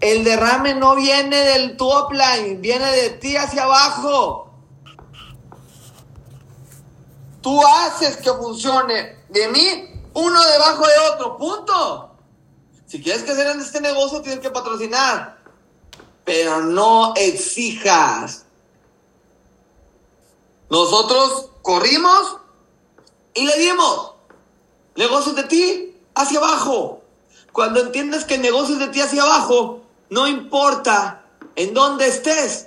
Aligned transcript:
El 0.00 0.24
derrame 0.24 0.74
no 0.74 0.94
viene 0.94 1.36
del 1.36 1.76
top 1.76 2.12
line, 2.12 2.56
viene 2.56 2.90
de 2.92 3.10
ti 3.10 3.36
hacia 3.36 3.64
abajo. 3.64 4.50
Tú 7.40 7.60
haces 7.66 8.16
que 8.18 8.32
funcione 8.32 9.24
de 9.28 9.48
mí 9.48 10.02
uno 10.14 10.44
debajo 10.44 10.86
de 10.86 10.98
otro, 11.12 11.36
punto. 11.36 12.10
Si 12.86 13.02
quieres 13.02 13.22
que 13.22 13.32
en 13.32 13.60
este 13.60 13.80
negocio, 13.80 14.22
tienes 14.22 14.40
que 14.40 14.50
patrocinar. 14.50 15.38
Pero 16.24 16.62
no 16.62 17.14
exijas. 17.16 18.46
Nosotros 20.70 21.50
corrimos 21.62 22.38
y 23.34 23.46
le 23.46 23.58
dimos. 23.58 24.14
Negocios 24.96 25.36
de 25.36 25.44
ti 25.44 25.85
hacia 26.16 26.38
abajo. 26.38 27.02
Cuando 27.52 27.80
entiendes 27.80 28.24
que 28.24 28.34
el 28.34 28.42
negocio 28.42 28.74
es 28.74 28.80
de 28.80 28.88
ti 28.88 29.00
hacia 29.00 29.22
abajo, 29.22 29.82
no 30.10 30.26
importa 30.26 31.24
en 31.54 31.72
dónde 31.72 32.08
estés. 32.08 32.66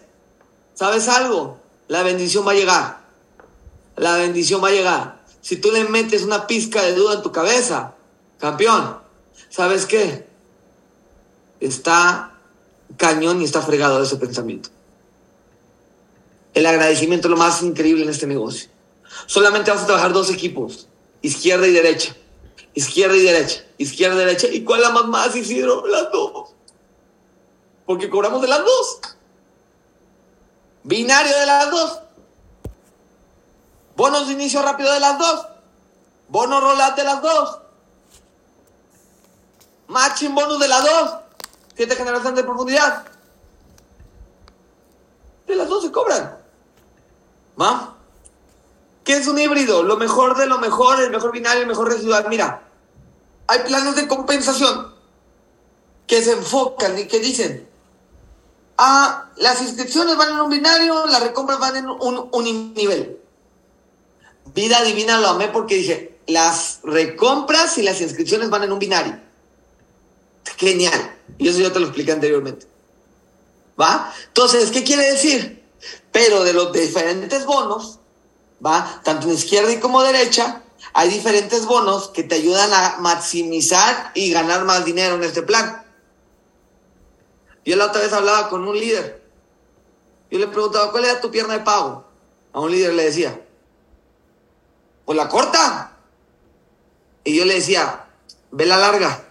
¿Sabes 0.73 1.09
algo? 1.09 1.59
La 1.87 2.03
bendición 2.03 2.47
va 2.47 2.51
a 2.51 2.55
llegar. 2.55 2.99
La 3.97 4.15
bendición 4.15 4.63
va 4.63 4.69
a 4.69 4.71
llegar. 4.71 5.19
Si 5.41 5.57
tú 5.57 5.71
le 5.71 5.83
metes 5.85 6.23
una 6.23 6.47
pizca 6.47 6.81
de 6.83 6.93
duda 6.95 7.15
en 7.15 7.21
tu 7.21 7.31
cabeza, 7.31 7.95
campeón, 8.39 8.97
¿sabes 9.49 9.85
qué? 9.85 10.27
Está 11.59 12.33
cañón 12.97 13.41
y 13.41 13.45
está 13.45 13.61
fregado 13.61 14.01
ese 14.01 14.15
pensamiento. 14.15 14.69
El 16.53 16.65
agradecimiento 16.65 17.27
es 17.27 17.31
lo 17.31 17.37
más 17.37 17.61
increíble 17.61 18.03
en 18.03 18.09
este 18.09 18.27
negocio. 18.27 18.69
Solamente 19.25 19.71
vas 19.71 19.81
a 19.81 19.85
trabajar 19.85 20.13
dos 20.13 20.29
equipos, 20.29 20.87
izquierda 21.21 21.67
y 21.67 21.71
derecha. 21.71 22.15
Izquierda 22.73 23.15
y 23.15 23.21
derecha, 23.21 23.63
izquierda 23.77 24.15
y 24.15 24.19
derecha. 24.19 24.47
¿Y 24.47 24.63
cuál 24.63 24.81
la 24.81 24.89
más 24.89 25.05
más, 25.05 25.35
Isidro? 25.35 25.85
Las 25.87 26.11
dos. 26.11 26.49
Porque 27.85 28.09
cobramos 28.09 28.41
de 28.41 28.47
las 28.47 28.59
dos. 28.59 28.99
Binario 30.83 31.37
de 31.37 31.45
las 31.45 31.71
dos. 31.71 31.99
Bonos 33.95 34.27
de 34.27 34.33
inicio 34.33 34.61
rápido 34.61 34.93
de 34.93 34.99
las 34.99 35.17
dos. 35.17 35.47
Bono 36.29 36.61
rolat 36.61 36.95
de 36.95 37.03
las 37.03 37.21
dos. 37.21 37.59
Matching 39.87 40.35
bonus 40.35 40.59
de 40.59 40.67
las 40.67 40.83
dos. 40.83 41.15
Siete 41.75 41.95
generaciones 41.95 42.35
de 42.35 42.43
profundidad. 42.43 43.05
De 45.47 45.55
las 45.55 45.67
dos 45.67 45.83
se 45.83 45.91
cobran. 45.91 46.37
¿Va? 47.59 47.98
¿Qué 49.09 49.17
es 49.17 49.25
un 49.25 49.39
híbrido? 49.39 49.81
Lo 49.81 49.97
mejor 49.97 50.37
de 50.37 50.45
lo 50.45 50.59
mejor, 50.59 51.01
el 51.01 51.09
mejor 51.09 51.31
binario, 51.31 51.63
el 51.63 51.67
mejor 51.67 51.89
residual. 51.89 52.27
Mira, 52.29 52.61
hay 53.47 53.61
planes 53.61 53.95
de 53.95 54.07
compensación 54.07 54.93
que 56.05 56.21
se 56.21 56.33
enfocan 56.33 56.95
y 56.99 57.07
que 57.07 57.19
dicen, 57.19 57.67
ah, 58.77 59.31
las 59.37 59.63
inscripciones 59.63 60.15
van 60.15 60.33
en 60.33 60.41
un 60.41 60.51
binario, 60.51 61.07
las 61.07 61.23
recompras 61.23 61.57
van 61.57 61.77
en 61.77 61.89
un, 61.89 62.73
nivel. 62.75 63.17
Vida 64.53 64.83
divina 64.83 65.19
lo 65.19 65.29
amé 65.29 65.47
porque 65.47 65.77
dije, 65.77 66.19
las 66.27 66.77
recompras 66.83 67.79
y 67.79 67.81
las 67.81 68.01
inscripciones 68.01 68.51
van 68.51 68.65
en 68.65 68.73
un 68.73 68.77
binario. 68.77 69.19
Genial. 70.55 71.17
Y 71.39 71.47
eso 71.47 71.57
yo 71.57 71.71
te 71.71 71.79
lo 71.79 71.87
expliqué 71.87 72.11
anteriormente. 72.11 72.67
¿Va? 73.81 74.13
Entonces, 74.27 74.69
¿qué 74.69 74.83
quiere 74.83 75.09
decir? 75.09 75.63
Pero 76.11 76.43
de 76.43 76.53
los 76.53 76.71
diferentes 76.71 77.43
bonos, 77.47 77.98
¿va? 78.65 79.01
Tanto 79.03 79.27
en 79.27 79.33
izquierda 79.33 79.71
y 79.71 79.79
como 79.79 80.01
derecha, 80.03 80.63
hay 80.93 81.09
diferentes 81.09 81.65
bonos 81.65 82.09
que 82.09 82.23
te 82.23 82.35
ayudan 82.35 82.71
a 82.73 82.97
maximizar 82.99 84.11
y 84.15 84.31
ganar 84.31 84.65
más 84.65 84.85
dinero 84.85 85.15
en 85.15 85.23
este 85.23 85.41
plan. 85.41 85.85
Yo 87.65 87.75
la 87.75 87.87
otra 87.87 88.01
vez 88.01 88.13
hablaba 88.13 88.49
con 88.49 88.67
un 88.67 88.77
líder. 88.77 89.21
Yo 90.31 90.39
le 90.39 90.47
preguntaba, 90.47 90.91
¿cuál 90.91 91.05
era 91.05 91.21
tu 91.21 91.31
pierna 91.31 91.55
de 91.55 91.63
pago? 91.63 92.05
A 92.53 92.59
un 92.59 92.71
líder 92.71 92.93
le 92.93 93.05
decía, 93.05 93.39
pues 95.05 95.17
la 95.17 95.27
corta. 95.29 95.97
Y 97.23 97.37
yo 97.37 97.45
le 97.45 97.55
decía, 97.55 98.07
ve 98.51 98.65
la 98.65 98.77
larga. 98.77 99.23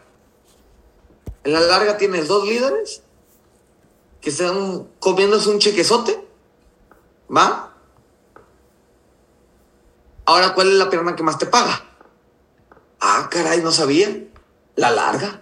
En 1.44 1.52
la 1.52 1.60
larga 1.60 1.96
tienes 1.96 2.28
dos 2.28 2.46
líderes 2.46 3.02
que 4.20 4.30
están 4.30 4.88
comiéndose 4.98 5.48
un 5.48 5.58
chequezote. 5.58 6.24
¿Va? 7.34 7.67
Ahora, 10.28 10.52
¿cuál 10.52 10.68
es 10.68 10.74
la 10.74 10.90
pierna 10.90 11.16
que 11.16 11.22
más 11.22 11.38
te 11.38 11.46
paga? 11.46 11.82
Ah, 13.00 13.28
caray, 13.30 13.62
no 13.62 13.72
sabía. 13.72 14.14
La 14.76 14.90
larga. 14.90 15.40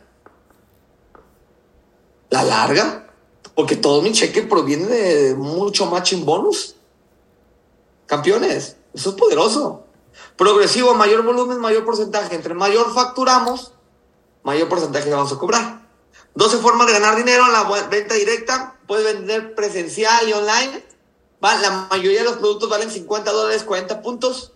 La 2.30 2.44
larga. 2.44 3.10
Porque 3.56 3.74
todo 3.74 4.00
mi 4.00 4.12
cheque 4.12 4.44
proviene 4.44 4.86
de 4.86 5.34
mucho 5.34 5.86
matching 5.86 6.24
bonus. 6.24 6.76
Campeones, 8.06 8.76
eso 8.94 9.10
es 9.10 9.16
poderoso. 9.16 9.86
Progresivo, 10.36 10.94
mayor 10.94 11.24
volumen, 11.24 11.58
mayor 11.58 11.84
porcentaje. 11.84 12.36
Entre 12.36 12.54
mayor 12.54 12.94
facturamos, 12.94 13.72
mayor 14.44 14.68
porcentaje 14.68 15.10
vamos 15.10 15.32
a 15.32 15.38
cobrar. 15.38 15.84
12 16.36 16.58
formas 16.58 16.86
de 16.86 16.92
ganar 16.92 17.16
dinero 17.16 17.44
en 17.46 17.52
la 17.52 17.88
venta 17.90 18.14
directa. 18.14 18.78
Puedes 18.86 19.04
vender 19.04 19.56
presencial 19.56 20.28
y 20.28 20.32
online. 20.32 20.84
La 21.40 21.88
mayoría 21.90 22.20
de 22.20 22.26
los 22.26 22.36
productos 22.36 22.70
valen 22.70 22.88
50 22.88 23.32
dólares, 23.32 23.64
40 23.64 24.00
puntos. 24.00 24.52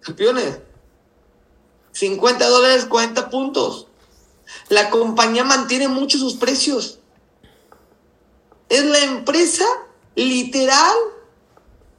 Campeones. 0.00 0.58
50 1.92 2.48
dólares, 2.48 2.86
40 2.86 3.30
puntos. 3.30 3.86
La 4.68 4.90
compañía 4.90 5.44
mantiene 5.44 5.88
mucho 5.88 6.18
sus 6.18 6.34
precios. 6.34 6.98
Es 8.68 8.84
la 8.84 8.98
empresa 9.00 9.64
literal 10.14 10.96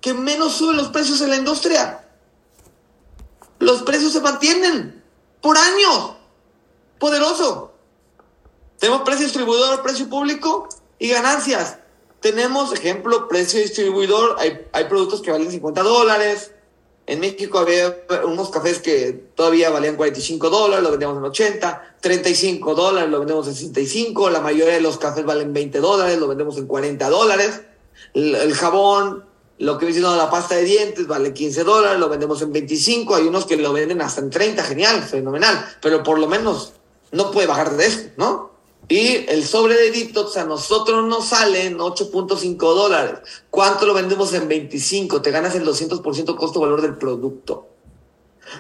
que 0.02 0.14
menos 0.14 0.54
sube 0.54 0.76
los 0.76 0.90
precios 0.90 1.22
en 1.22 1.30
la 1.32 1.38
industria. 1.38 2.08
Los 3.60 3.82
precios 3.84 4.14
se 4.14 4.22
mantienen 4.22 5.04
por 5.42 5.58
años. 5.58 6.16
Poderoso. 7.00 7.74
Tenemos 8.80 9.02
precio 9.02 9.26
distribuidor, 9.26 9.82
precio 9.82 10.08
público 10.10 10.70
y 11.00 11.10
ganancias. 11.10 11.80
Tenemos, 12.20 12.74
ejemplo, 12.74 13.28
precio 13.28 13.60
distribuidor. 13.60 14.36
Hay, 14.40 14.68
hay 14.74 14.86
productos 14.86 15.22
que 15.22 15.32
valen 15.32 15.52
50 15.52 15.82
dólares. 15.82 16.52
En 17.08 17.22
México 17.22 17.58
había 17.58 18.04
unos 18.26 18.50
cafés 18.50 18.80
que 18.80 19.14
todavía 19.34 19.70
valían 19.70 19.96
45 19.96 20.50
dólares, 20.50 20.84
lo 20.84 20.92
vendemos 20.92 21.18
en 21.18 21.24
80, 21.24 21.96
35 22.02 22.76
dólares, 22.76 23.10
lo 23.10 23.20
vendemos 23.20 23.48
en 23.48 23.56
65, 23.56 24.30
la 24.30 24.42
mayoría 24.42 24.74
de 24.74 24.82
los 24.82 24.98
cafés 24.98 25.24
valen 25.24 25.54
20 25.54 25.80
dólares, 25.80 26.20
lo 26.20 26.28
vendemos 26.28 26.58
en 26.58 26.68
40 26.68 27.10
dólares. 27.10 27.62
El, 28.14 28.54
jabón, 28.54 29.24
lo 29.58 29.78
que 29.78 29.86
viene 29.86 30.02
siendo 30.02 30.18
la 30.18 30.30
pasta 30.30 30.56
de 30.56 30.66
dientes, 30.66 31.08
vale 31.08 31.34
15 31.34 31.64
dólares, 31.64 31.98
lo 31.98 32.10
vendemos 32.10 32.42
en 32.42 32.52
25, 32.52 33.16
hay 33.16 33.24
unos 33.24 33.46
que 33.46 33.56
lo 33.56 33.72
venden 33.72 34.02
hasta 34.02 34.20
en 34.20 34.30
30, 34.30 34.62
genial, 34.64 35.02
fenomenal, 35.02 35.66
pero 35.82 36.04
por 36.04 36.20
lo 36.20 36.28
menos 36.28 36.74
no 37.14 37.32
puede 37.32 37.48
bajar 37.48 37.78
de 37.78 37.86
esto, 37.86 38.12
¿no? 38.18 38.57
Y 38.90 39.26
el 39.30 39.44
sobre 39.46 39.76
de 39.76 39.92
Detox 39.92 40.38
a 40.38 40.46
nosotros 40.46 41.06
nos 41.06 41.28
sale 41.30 41.66
en 41.66 41.78
8.5 41.78 42.58
dólares. 42.58 43.20
¿Cuánto 43.50 43.86
lo 43.86 43.94
vendemos 43.94 44.34
en 44.34 44.48
25? 44.48 45.22
Te 45.22 45.32
ganas 45.32 45.56
el 45.56 45.66
200% 45.66 46.36
costo-valor 46.38 46.82
del 46.82 46.98
producto. 46.98 47.68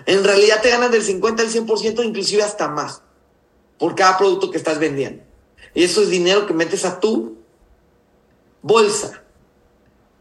En 0.06 0.26
realidad 0.26 0.62
te 0.62 0.70
ganas 0.70 0.92
del 0.92 1.02
50 1.02 1.44
al 1.44 1.50
100%, 1.50 2.04
inclusive 2.04 2.44
hasta 2.44 2.68
más, 2.68 3.02
por 3.80 3.96
cada 3.96 4.18
producto 4.18 4.52
que 4.52 4.58
estás 4.58 4.80
vendiendo. 4.80 5.24
Y 5.74 5.84
eso 5.84 6.02
es 6.02 6.10
dinero 6.10 6.46
que 6.46 6.54
metes 6.54 6.84
a 6.84 7.00
tu 7.00 7.38
bolsa. 8.62 9.24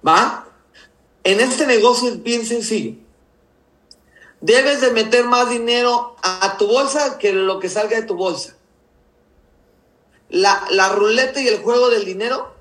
¿Va? 0.07 0.47
En 1.25 1.41
este 1.41 1.67
negocio 1.67 2.11
es 2.11 2.23
bien 2.23 2.47
sencillo. 2.47 2.95
Debes 4.41 4.83
de 4.83 4.93
meter 4.93 5.25
más 5.25 5.51
dinero 5.51 6.15
a 6.23 6.57
tu 6.59 6.69
bolsa 6.69 7.19
que 7.19 7.33
lo 7.33 7.59
que 7.59 7.69
salga 7.69 8.01
de 8.01 8.07
tu 8.07 8.15
bolsa 8.15 8.56
la, 10.29 10.67
la 10.71 10.89
ruleta 10.91 11.41
y 11.41 11.49
el 11.49 11.59
juego 11.59 11.91
del 11.91 12.05
dinero 12.05 12.55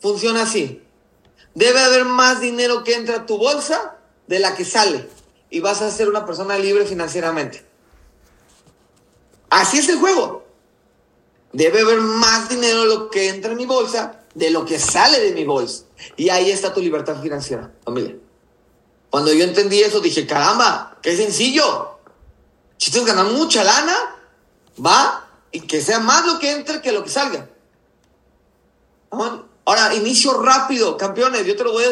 funciona 0.00 0.42
así. 0.42 0.82
Debe 1.54 1.80
haber 1.80 2.04
más 2.04 2.40
dinero 2.40 2.82
que 2.84 2.94
entra 2.94 3.16
a 3.16 3.26
tu 3.26 3.38
bolsa 3.38 3.98
de 4.26 4.38
la 4.38 4.54
que 4.54 4.64
sale. 4.64 5.08
Y 5.50 5.60
vas 5.60 5.82
a 5.82 5.90
ser 5.90 6.08
una 6.08 6.24
persona 6.24 6.56
libre 6.58 6.86
financieramente. 6.86 7.64
Así 9.50 9.78
es 9.78 9.88
el 9.90 9.98
juego. 9.98 10.46
Debe 11.52 11.82
haber 11.82 12.00
más 12.00 12.48
dinero 12.48 12.86
lo 12.86 13.10
que 13.10 13.28
entra 13.28 13.52
en 13.52 13.58
mi 13.58 13.66
bolsa 13.66 14.20
de 14.34 14.50
lo 14.50 14.64
que 14.64 14.78
sale 14.78 15.20
de 15.20 15.32
mi 15.32 15.44
bolsa. 15.44 15.84
Y 16.16 16.30
ahí 16.30 16.50
está 16.50 16.72
tu 16.72 16.80
libertad 16.80 17.20
financiera, 17.20 17.70
familia. 17.84 18.16
Cuando 19.10 19.30
yo 19.32 19.44
entendí 19.44 19.82
eso, 19.82 20.00
dije, 20.00 20.26
caramba, 20.26 20.96
qué 21.02 21.14
sencillo. 21.14 21.98
Si 22.78 22.90
tienes 22.90 23.14
ganar 23.14 23.30
mucha 23.30 23.62
lana, 23.62 23.94
va 24.84 25.21
y 25.52 25.60
que 25.60 25.80
sea 25.80 26.00
más 26.00 26.26
lo 26.26 26.38
que 26.38 26.50
entre 26.50 26.80
que 26.80 26.92
lo 26.92 27.04
que 27.04 27.10
salga. 27.10 27.48
Ahora, 29.64 29.94
inicio 29.94 30.42
rápido, 30.42 30.96
campeones, 30.96 31.46
yo 31.46 31.54
te 31.54 31.62
lo 31.62 31.72
voy 31.72 31.84
a 31.84 31.90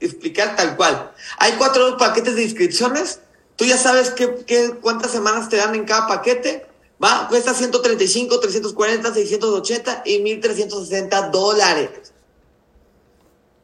explicar 0.00 0.56
tal 0.56 0.76
cual. 0.76 1.12
Hay 1.38 1.52
cuatro 1.52 1.96
paquetes 1.96 2.34
de 2.34 2.42
inscripciones, 2.42 3.20
tú 3.56 3.64
ya 3.64 3.78
sabes 3.78 4.10
qué, 4.10 4.44
qué, 4.46 4.72
cuántas 4.80 5.12
semanas 5.12 5.48
te 5.48 5.56
dan 5.56 5.74
en 5.74 5.84
cada 5.84 6.08
paquete, 6.08 6.68
Va, 7.02 7.28
cuesta 7.28 7.54
135, 7.54 8.40
340, 8.40 9.14
680 9.14 10.02
y 10.04 10.18
1360 10.18 11.28
dólares. 11.30 11.90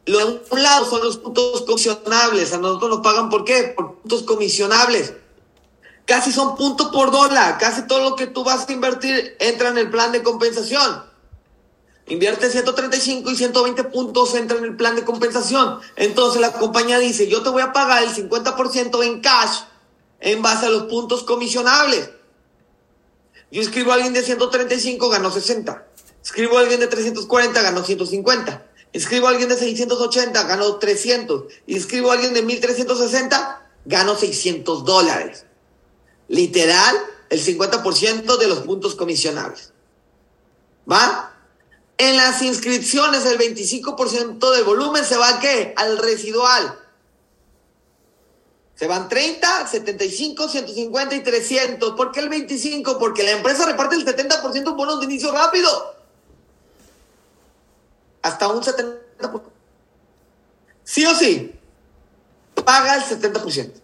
Lo 0.07 0.19
de 0.19 0.41
un 0.51 0.63
lado 0.63 0.89
son 0.89 1.03
los 1.03 1.19
puntos 1.19 1.63
comisionables. 1.63 2.53
A 2.53 2.59
nosotros 2.59 2.91
nos 2.91 3.01
pagan 3.01 3.31
por 3.31 3.45
qué? 3.45 3.75
Por 3.75 3.97
puntos 3.97 4.23
comisionables. 4.23 5.15
Casi 6.07 6.33
son 6.33 6.57
punto 6.57 6.91
por 6.91 7.11
dólar. 7.11 7.59
Casi 7.59 7.87
todo 7.87 8.11
lo 8.11 8.17
que 8.17 8.27
tú 8.27 8.45
vas 8.45 8.69
a 8.69 8.73
invertir 8.73 9.37
entra 9.41 9.69
en 9.69 9.79
el 9.79 9.91
plan 9.91 10.13
de 10.13 10.23
compensación. 10.23 11.05
Invierte 12.07 12.51
135 12.51 13.31
y 13.31 13.37
120 13.37 13.85
puntos 13.85 14.35
entra 14.35 14.59
en 14.59 14.65
el 14.65 14.77
plan 14.77 14.95
de 14.95 15.05
compensación. 15.05 15.81
Entonces 15.97 16.41
la 16.41 16.53
compañía 16.53 16.99
dice, 16.99 17.29
yo 17.29 17.43
te 17.43 17.49
voy 17.49 17.63
a 17.63 17.73
pagar 17.73 18.03
el 18.03 18.11
50% 18.11 19.03
en 19.05 19.21
cash 19.23 19.61
en 20.21 20.43
base 20.43 20.67
a 20.67 20.69
los 20.69 20.85
puntos 20.85 21.23
comisionables. 21.23 22.11
Yo 23.51 23.63
escribo 23.63 23.93
a 23.93 23.95
alguien 23.95 24.13
de 24.13 24.23
135, 24.23 25.09
ganó 25.09 25.31
60. 25.31 25.87
Escribo 26.23 26.59
a 26.59 26.61
alguien 26.61 26.81
de 26.81 26.89
340, 26.89 27.63
ganó 27.63 27.83
150. 27.85 28.67
Escribo 28.93 29.29
a 29.29 29.31
alguien 29.31 29.49
de 29.49 29.57
680, 29.57 30.43
ganó 30.43 30.77
300. 30.77 31.45
Y 31.67 31.77
escribo 31.77 32.11
a 32.11 32.15
alguien 32.15 32.35
de 32.35 32.43
1360, 32.43 33.71
ganó 33.87 34.17
600 34.17 34.85
dólares. 34.85 35.47
Literal, 36.29 36.97
el 37.31 37.45
50% 37.45 38.37
de 38.39 38.49
los 38.49 38.61
puntos 38.61 38.95
comisionables. 38.95 39.73
¿Va? 40.91 41.33
En 41.97 42.17
las 42.17 42.43
inscripciones, 42.43 43.25
el 43.27 43.39
25% 43.39 44.51
del 44.53 44.65
volumen 44.65 45.05
se 45.05 45.17
va 45.17 45.29
a 45.29 45.41
qué? 45.41 45.75
Al 45.77 45.99
residual. 45.99 46.79
Se 48.75 48.89
van 48.89 49.09
30, 49.09 49.69
75, 49.69 50.49
150 50.49 51.15
y 51.15 51.23
300. 51.23 51.95
¿Por 51.95 52.11
qué 52.11 52.21
el 52.21 52.29
25? 52.29 52.99
Porque 52.99 53.23
la 53.23 53.33
empresa 53.33 53.67
reparte 53.67 53.95
el 53.95 54.05
70% 54.05 54.77
bonos 54.77 54.99
de 54.99 55.07
inicio 55.07 55.31
rápido. 55.31 55.95
Hasta 58.23 58.49
un 58.49 58.63
70%. 58.63 59.43
Sí 60.83 61.07
o 61.07 61.15
sí, 61.15 61.55
paga 62.65 62.97
el 62.97 63.03
70%. 63.03 63.84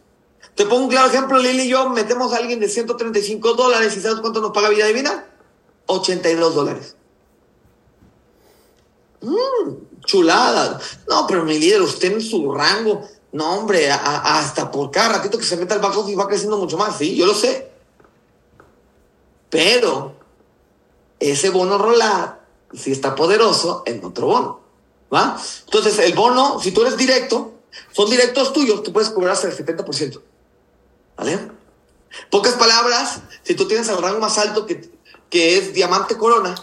Te 0.55 0.67
pongo 0.67 0.85
un 0.85 0.91
claro 0.91 1.09
ejemplo, 1.09 1.39
Lili 1.39 1.63
y 1.63 1.69
yo 1.69 1.89
metemos 1.89 2.33
a 2.33 2.37
alguien 2.37 2.61
de 2.61 2.69
135 2.69 3.55
dólares 3.55 3.97
y 3.97 4.01
¿sabes 4.01 4.21
cuánto 4.21 4.41
nos 4.41 4.51
paga 4.51 4.69
Vida 4.69 4.87
Divina? 4.87 5.27
82 5.87 6.55
dólares. 6.55 6.97
Mmm, 9.23 10.01
chulada. 10.05 10.81
No, 11.09 11.27
pero 11.27 11.45
mi 11.45 11.59
líder, 11.59 11.83
usted 11.83 12.13
en 12.13 12.21
su 12.21 12.53
rango, 12.53 13.03
no, 13.33 13.59
hombre, 13.59 13.91
hasta 13.91 14.71
por 14.71 14.91
cada 14.91 15.19
ratito 15.19 15.39
que 15.39 15.45
se 15.45 15.57
meta 15.57 15.75
al 15.75 15.81
back 15.81 15.97
office 15.97 16.17
va 16.17 16.27
creciendo 16.27 16.59
mucho 16.59 16.77
más, 16.77 16.99
sí, 16.99 17.17
yo 17.17 17.27
lo 17.27 17.35
sé. 17.35 17.71
Pero 19.49 20.15
ese 21.19 21.51
bono 21.51 21.79
rolar, 21.79 22.41
si 22.73 22.93
está 22.93 23.15
poderoso, 23.15 23.83
en 23.87 24.05
otro 24.05 24.27
bono. 24.27 24.61
¿Va? 25.13 25.41
Entonces, 25.65 25.99
el 25.99 26.15
bono, 26.15 26.61
si 26.61 26.71
tú 26.71 26.83
eres 26.83 26.97
directo, 26.97 27.55
son 27.93 28.09
directos 28.09 28.53
tuyos, 28.53 28.83
tú 28.83 28.93
puedes 28.93 29.11
cobrar 29.11 29.33
hasta 29.33 29.49
el 29.49 29.57
70%. 29.57 30.21
¿Vale? 31.21 31.39
Pocas 32.31 32.55
palabras, 32.55 33.21
si 33.43 33.55
tú 33.55 33.69
tienes 33.69 33.87
el 33.91 33.99
rango 33.99 34.21
más 34.21 34.39
alto 34.39 34.65
que, 34.65 34.91
es 35.31 35.75
diamante 35.75 36.17
corona, 36.17 36.55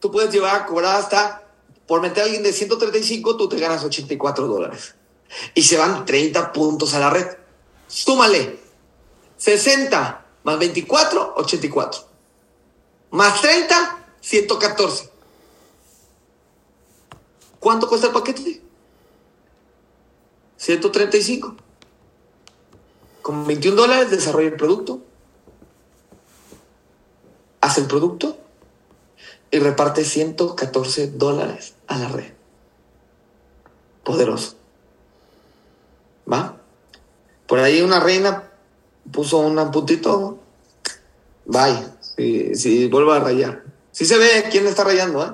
tú 0.00 0.10
puedes 0.10 0.32
llevar 0.32 0.56
a 0.56 0.66
cobrar 0.66 0.96
hasta 0.96 1.44
por 1.86 2.00
meter 2.00 2.24
a 2.24 2.26
alguien 2.26 2.42
de 2.42 2.52
135, 2.52 3.36
tú 3.36 3.48
te 3.48 3.56
ganas 3.56 3.84
84 3.84 4.48
dólares. 4.48 4.96
Y 5.54 5.62
se 5.62 5.76
van 5.76 6.04
30 6.04 6.52
puntos 6.52 6.92
a 6.94 6.98
la 6.98 7.10
red. 7.10 7.36
Súmale. 7.86 8.58
60 9.36 10.26
más 10.42 10.58
24, 10.58 11.34
84. 11.36 12.00
Más 13.12 13.40
30, 13.40 14.06
114. 14.20 15.10
¿Cuánto 17.60 17.88
cuesta 17.88 18.08
el 18.08 18.12
paquete? 18.12 18.60
135. 20.56 21.63
Con 23.24 23.46
21 23.46 23.74
dólares 23.74 24.10
desarrolla 24.10 24.48
el 24.48 24.56
producto. 24.56 25.00
Hace 27.62 27.80
el 27.80 27.86
producto 27.86 28.36
y 29.50 29.60
reparte 29.60 30.04
114 30.04 31.12
dólares 31.12 31.72
a 31.86 31.96
la 31.96 32.08
red. 32.08 32.34
Poderoso. 34.04 34.56
¿Va? 36.30 36.58
Por 37.46 37.60
ahí 37.60 37.80
una 37.80 37.98
reina 37.98 38.50
puso 39.10 39.38
un 39.38 39.70
puntito. 39.70 40.38
Bye. 41.46 41.82
Si, 42.02 42.54
si 42.54 42.88
vuelvo 42.88 43.12
a 43.12 43.20
rayar. 43.20 43.64
Si 43.90 44.04
se 44.04 44.18
ve 44.18 44.48
quién 44.50 44.66
está 44.66 44.84
rayando, 44.84 45.24
¿eh? 45.24 45.32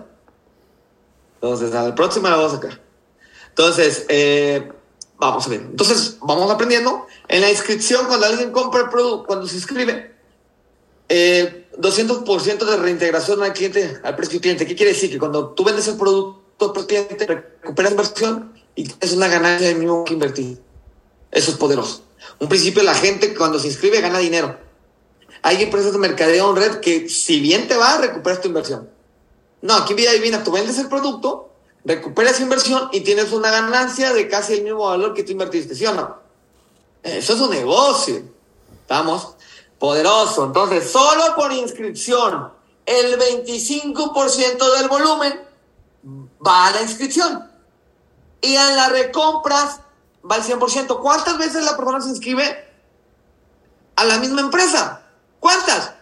Entonces, 1.43 1.75
a 1.75 1.89
la 1.89 1.95
próxima 1.97 2.31
la 2.31 2.37
vamos 2.37 2.53
a 2.53 2.55
sacar. 2.55 2.81
Entonces, 3.49 4.07
eh, 4.09 4.71
vamos 5.21 5.47
a 5.47 5.51
ver. 5.51 5.61
Entonces, 5.61 6.17
vamos 6.21 6.51
aprendiendo. 6.51 7.07
En 7.29 7.43
la 7.43 7.51
inscripción, 7.51 8.07
cuando 8.07 8.27
alguien 8.27 8.51
compra 8.51 8.81
el 8.81 8.89
producto, 8.89 9.27
cuando 9.27 9.47
se 9.47 9.57
inscribe, 9.57 10.15
eh, 11.09 11.69
200% 11.79 12.65
de 12.65 12.77
reintegración 12.77 13.43
al 13.43 13.53
cliente, 13.53 14.01
al 14.03 14.17
precio 14.17 14.41
cliente. 14.41 14.67
¿Qué 14.67 14.75
quiere 14.75 14.93
decir? 14.93 15.11
Que 15.11 15.19
cuando 15.19 15.51
tú 15.51 15.65
vendes 15.65 15.87
el 15.89 15.97
producto 15.97 16.73
al 16.75 16.87
cliente, 16.87 17.27
recuperas 17.27 17.93
inversión 17.93 18.55
y 18.75 18.91
es 19.01 19.13
una 19.13 19.29
ganancia 19.29 19.69
del 19.69 19.79
mismo 19.79 20.05
que 20.05 20.15
invertir. 20.15 20.59
Eso 21.31 21.51
es 21.51 21.57
poderoso. 21.57 22.03
Un 22.39 22.49
principio, 22.49 22.83
la 22.83 22.95
gente 22.95 23.35
cuando 23.35 23.59
se 23.59 23.69
inscribe 23.69 24.01
gana 24.01 24.19
dinero. 24.19 24.59
Hay 25.43 25.63
empresas 25.63 25.93
de 25.93 25.99
mercadeo 25.99 26.51
en 26.51 26.57
red 26.57 26.81
que 26.81 27.09
si 27.09 27.41
bien 27.41 27.69
te 27.69 27.77
va, 27.77 27.99
recuperas 27.99 28.41
tu 28.41 28.49
inversión. 28.49 28.91
No, 29.63 29.75
aquí 29.75 29.93
en 29.93 29.97
Vida 29.97 30.13
Divina 30.13 30.43
tú 30.43 30.53
vendes 30.53 30.79
el 30.79 30.89
producto, 30.89 31.50
recuperas 31.85 32.41
inversión 32.41 32.89
y 32.93 33.01
tienes 33.01 33.33
una 33.33 33.51
ganancia 33.51 34.13
de 34.13 34.29
casi 34.29 34.55
el 34.55 34.63
mismo 34.65 34.87
valor 34.87 35.15
que 35.15 35.23
tú 35.23 35.33
invertiste, 35.33 35.75
¿sí 35.75 35.87
o 35.87 35.95
no? 35.95 36.19
Eso 37.03 37.35
es 37.35 37.41
un 37.41 37.51
negocio. 37.51 38.23
Estamos 38.83 39.35
poderoso. 39.79 40.45
Entonces, 40.45 40.91
solo 40.91 41.35
por 41.35 41.53
inscripción, 41.53 42.53
el 42.87 43.19
25% 43.19 44.79
del 44.79 44.89
volumen 44.89 45.41
va 46.47 46.69
a 46.69 46.71
la 46.73 46.83
inscripción. 46.83 47.51
Y 48.43 48.55
en 48.55 48.77
las 48.77 48.91
recompras 48.93 49.81
va 50.29 50.37
al 50.37 50.43
100%. 50.43 51.01
¿Cuántas 51.01 51.39
veces 51.39 51.65
la 51.65 51.77
persona 51.77 52.01
se 52.01 52.11
inscribe 52.11 52.69
a 53.97 54.05
la 54.05 54.19
misma 54.19 54.43
empresa? 54.43 55.03
¿Cuántas? 55.39 55.95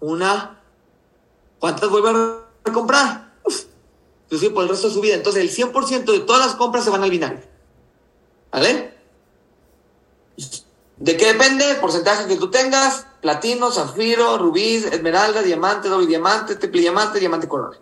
Una. 0.00 0.60
¿Cuántas 1.58 1.90
vuelve 1.90 2.42
a 2.64 2.72
comprar? 2.72 3.25
Uf, 4.30 4.44
por 4.50 4.64
el 4.64 4.68
resto 4.68 4.88
de 4.88 4.94
su 4.94 5.00
vida. 5.00 5.14
Entonces, 5.14 5.42
el 5.42 5.50
100% 5.50 6.04
de 6.04 6.20
todas 6.20 6.46
las 6.46 6.56
compras 6.56 6.84
se 6.84 6.90
van 6.90 7.02
al 7.02 7.10
binario. 7.10 7.40
¿Vale? 8.52 8.94
¿De 10.96 11.16
qué 11.16 11.26
depende? 11.26 11.70
El 11.70 11.76
porcentaje 11.76 12.26
que 12.26 12.36
tú 12.36 12.50
tengas, 12.50 13.06
platino, 13.20 13.70
zafiro, 13.70 14.38
rubí, 14.38 14.76
esmeralda, 14.76 15.42
diamante, 15.42 15.88
doble 15.88 16.06
diamante, 16.06 16.56
triple 16.56 16.80
diamante, 16.80 17.20
diamante 17.20 17.48
corona. 17.48 17.76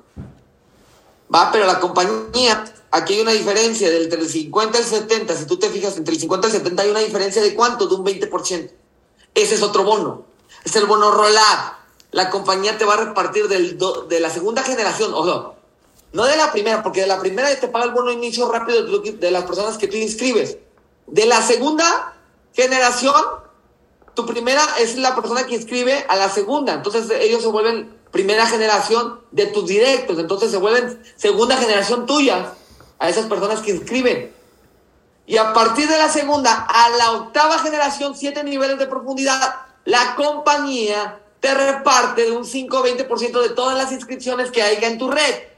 Va, 1.33 1.51
pero 1.53 1.65
la 1.65 1.81
compañía, 1.81 2.65
aquí 2.91 3.15
hay 3.15 3.21
una 3.21 3.31
diferencia 3.31 3.89
del 3.89 4.05
entre 4.05 4.21
el 4.21 4.29
50 4.29 4.79
y 4.79 4.81
el 4.81 4.87
70. 4.87 5.37
Si 5.37 5.47
tú 5.47 5.59
te 5.59 5.71
fijas, 5.71 5.97
entre 5.97 6.15
el 6.15 6.21
50 6.21 6.49
y 6.49 6.51
el 6.51 6.57
70 6.57 6.83
hay 6.83 6.91
una 6.91 7.01
diferencia 7.01 7.41
de 7.41 7.55
cuánto? 7.55 7.87
De 7.87 7.95
un 7.95 8.05
20%. 8.05 8.71
Ese 9.35 9.55
es 9.55 9.63
otro 9.63 9.85
bono. 9.85 10.27
Es 10.65 10.75
el 10.77 10.87
bono 10.87 11.11
rolar. 11.13 11.85
La 12.11 12.31
compañía 12.31 12.79
te 12.79 12.85
va 12.85 12.95
a 12.95 13.05
repartir 13.05 13.49
del 13.49 13.79
de 14.09 14.21
la 14.21 14.31
segunda 14.31 14.63
generación, 14.63 15.13
ojo, 15.15 15.54
no 16.15 16.25
de 16.27 16.37
la 16.37 16.53
primera, 16.53 16.81
porque 16.81 17.01
de 17.01 17.09
la 17.09 17.19
primera 17.19 17.53
te 17.59 17.67
paga 17.67 17.87
el 17.87 17.91
bono 17.91 18.13
inicio 18.13 18.51
rápido 18.51 18.85
de 18.85 19.31
las 19.33 19.45
personas 19.45 19.77
que 19.77 19.89
tú 19.89 19.97
inscribes. 19.97 20.59
De 21.09 21.27
la 21.27 21.43
segunda 21.43 22.15
generación, 22.53 23.21
tu 24.15 24.25
primera 24.25 24.63
es 24.79 24.97
la 24.97 25.17
persona 25.17 25.45
que 25.45 25.57
inscribe 25.57 26.07
a 26.09 26.15
la 26.15 26.31
segunda. 26.31 26.73
Entonces 26.73 27.11
ellos 27.21 27.43
se 27.43 27.49
vuelven 27.49 27.99
primera 28.13 28.47
generación 28.47 29.23
de 29.33 29.47
tus 29.47 29.67
directos. 29.67 30.17
Entonces 30.21 30.53
se 30.53 30.57
vuelven 30.57 31.03
segunda 31.17 31.57
generación 31.57 32.07
tuya 32.07 32.53
a 33.01 33.09
esas 33.09 33.27
personas 33.27 33.61
que 33.61 33.73
inscriben. 33.73 34.33
Y 35.27 35.37
a 35.37 35.53
partir 35.53 35.89
de 35.89 35.99
la 35.99 36.09
segunda 36.09 36.65
a 36.69 36.91
la 36.91 37.11
octava 37.11 37.59
generación, 37.59 38.15
siete 38.15 38.45
niveles 38.45 38.79
de 38.79 38.87
profundidad, 38.87 39.57
la 39.85 40.15
compañía 40.15 41.19
te 41.41 41.53
reparte 41.55 42.23
de 42.23 42.31
un 42.31 42.45
5-20% 42.45 43.43
de 43.43 43.49
todas 43.49 43.77
las 43.77 43.91
inscripciones 43.91 44.53
que 44.53 44.63
haya 44.63 44.87
en 44.87 44.97
tu 44.97 45.11
red. 45.11 45.54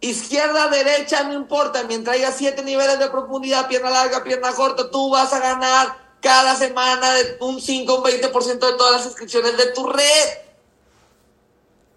Izquierda, 0.00 0.68
derecha, 0.68 1.22
no 1.24 1.32
importa, 1.32 1.82
mientras 1.84 2.16
haya 2.16 2.30
siete 2.30 2.62
niveles 2.62 2.98
de 2.98 3.08
profundidad, 3.08 3.68
pierna 3.68 3.90
larga, 3.90 4.22
pierna 4.22 4.52
corta, 4.52 4.90
tú 4.90 5.10
vas 5.10 5.32
a 5.32 5.38
ganar 5.38 6.04
cada 6.20 6.56
semana 6.56 7.12
de 7.12 7.36
un 7.40 7.60
5 7.60 7.94
o 7.94 8.02
20% 8.02 8.58
de 8.58 8.72
todas 8.74 8.92
las 8.92 9.06
inscripciones 9.06 9.56
de 9.56 9.66
tu 9.72 9.86
red. 9.86 10.28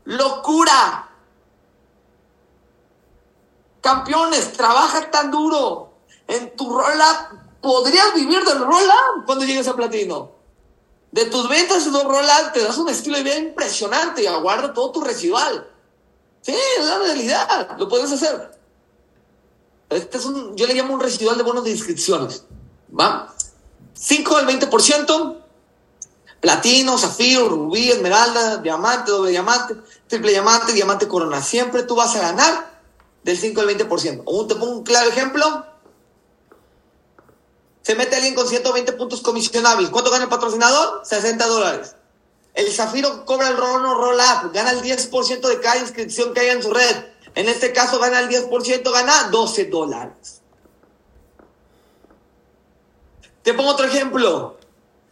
¡Locura! 0.06 1.10
Campeones, 3.82 4.54
trabaja 4.54 5.10
tan 5.12 5.32
duro. 5.32 5.94
En 6.28 6.56
tu 6.58 6.70
roll 6.70 7.02
podrías 7.62 8.14
vivir 8.14 8.44
del 8.44 8.60
roll 8.60 8.90
cuando 9.26 9.46
llegues 9.46 9.68
a 9.68 9.76
platino. 9.76 10.32
De 11.12 11.26
tus 11.26 11.48
ventas 11.48 11.92
de 11.92 12.04
rolas 12.04 12.52
te 12.54 12.64
das 12.64 12.78
un 12.78 12.90
estilo 12.90 13.18
de 13.18 13.24
vida 13.24 13.38
impresionante 13.38 14.24
y 14.24 14.28
aguarda 14.28 14.74
todo 14.74 14.92
tu 14.92 15.02
residual. 15.02 15.72
Sí, 16.48 16.56
es 16.80 16.86
la 16.86 17.00
realidad, 17.00 17.78
lo 17.78 17.90
puedes 17.90 18.10
hacer. 18.10 18.58
Este 19.90 20.18
es 20.18 20.24
un, 20.24 20.56
yo 20.56 20.66
le 20.66 20.76
llamo 20.76 20.94
un 20.94 21.02
residual 21.02 21.36
de 21.36 21.44
bonos 21.44 21.66
de 21.66 21.72
inscripciones. 21.72 22.46
¿Va? 22.98 23.36
5 23.94 24.38
al 24.38 24.48
20%, 24.48 25.38
platino, 26.40 26.98
zafiro, 26.98 27.50
rubí, 27.50 27.92
esmeralda, 27.92 28.58
diamante, 28.60 29.12
doble 29.12 29.32
diamante, 29.32 29.76
triple 30.08 30.32
diamante, 30.32 30.72
diamante 30.72 31.06
corona. 31.10 31.42
Siempre 31.42 31.84
tú 31.84 31.96
vas 31.96 32.16
a 32.16 32.22
ganar 32.22 32.80
del 33.26 33.38
5 33.38 33.60
al 33.60 33.68
20%. 33.68 34.22
O 34.24 34.48
te 34.48 34.56
pongo 34.56 34.72
un 34.72 34.84
claro 34.84 35.10
ejemplo. 35.10 35.66
Se 37.82 37.94
mete 37.94 38.16
alguien 38.16 38.36
con 38.36 38.48
120 38.48 38.94
puntos 38.94 39.20
comisionables. 39.20 39.90
¿Cuánto 39.90 40.12
gana 40.12 40.24
el 40.24 40.30
patrocinador? 40.30 41.02
60 41.04 41.46
dólares. 41.46 41.97
El 42.58 42.74
Zafiro 42.74 43.24
cobra 43.24 43.50
el 43.50 43.56
roll 43.56 43.84
roll 43.84 44.18
gana 44.52 44.72
el 44.72 44.82
10% 44.82 45.48
de 45.48 45.60
cada 45.60 45.78
inscripción 45.78 46.34
que 46.34 46.40
haya 46.40 46.54
en 46.54 46.64
su 46.64 46.74
red. 46.74 47.06
En 47.36 47.48
este 47.48 47.72
caso 47.72 48.00
gana 48.00 48.20
el 48.20 48.30
10%, 48.30 48.92
gana 48.92 49.30
12 49.30 49.66
dólares. 49.66 50.42
Te 53.44 53.54
pongo 53.54 53.70
otro 53.70 53.86
ejemplo. 53.86 54.58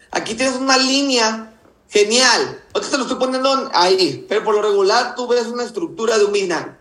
Aquí 0.09 0.33
tienes 0.33 0.55
una 0.55 0.75
línea 0.75 1.53
genial. 1.87 2.63
Ahorita 2.73 2.91
te 2.91 2.97
lo 2.97 3.03
estoy 3.03 3.19
poniendo 3.19 3.69
ahí, 3.75 4.25
pero 4.27 4.43
por 4.43 4.55
lo 4.55 4.63
regular 4.63 5.13
tú 5.13 5.27
ves 5.27 5.45
una 5.45 5.65
estructura 5.65 6.17
de 6.17 6.25
un. 6.25 6.77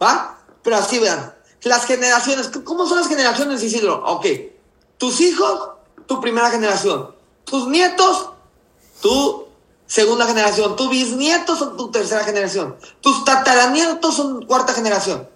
¿Va? 0.00 0.38
Pero 0.62 0.76
así 0.76 1.00
vean. 1.00 1.34
Las 1.64 1.86
generaciones, 1.86 2.52
¿cómo 2.62 2.86
son 2.86 2.98
las 2.98 3.08
generaciones, 3.08 3.64
Isidro? 3.64 4.00
Ok. 4.06 4.26
Tus 4.96 5.20
hijos, 5.20 5.70
tu 6.06 6.20
primera 6.20 6.52
generación. 6.52 7.16
Tus 7.44 7.66
nietos, 7.66 8.30
tu 9.02 9.43
segunda 9.86 10.26
generación. 10.26 10.76
Tus 10.76 10.90
bisnietos 10.90 11.58
son 11.58 11.76
tu 11.76 11.90
tercera 11.90 12.24
generación. 12.24 12.76
Tus 13.00 13.24
tataranietos 13.24 14.14
son 14.14 14.46
cuarta 14.46 14.72
generación. 14.72 15.28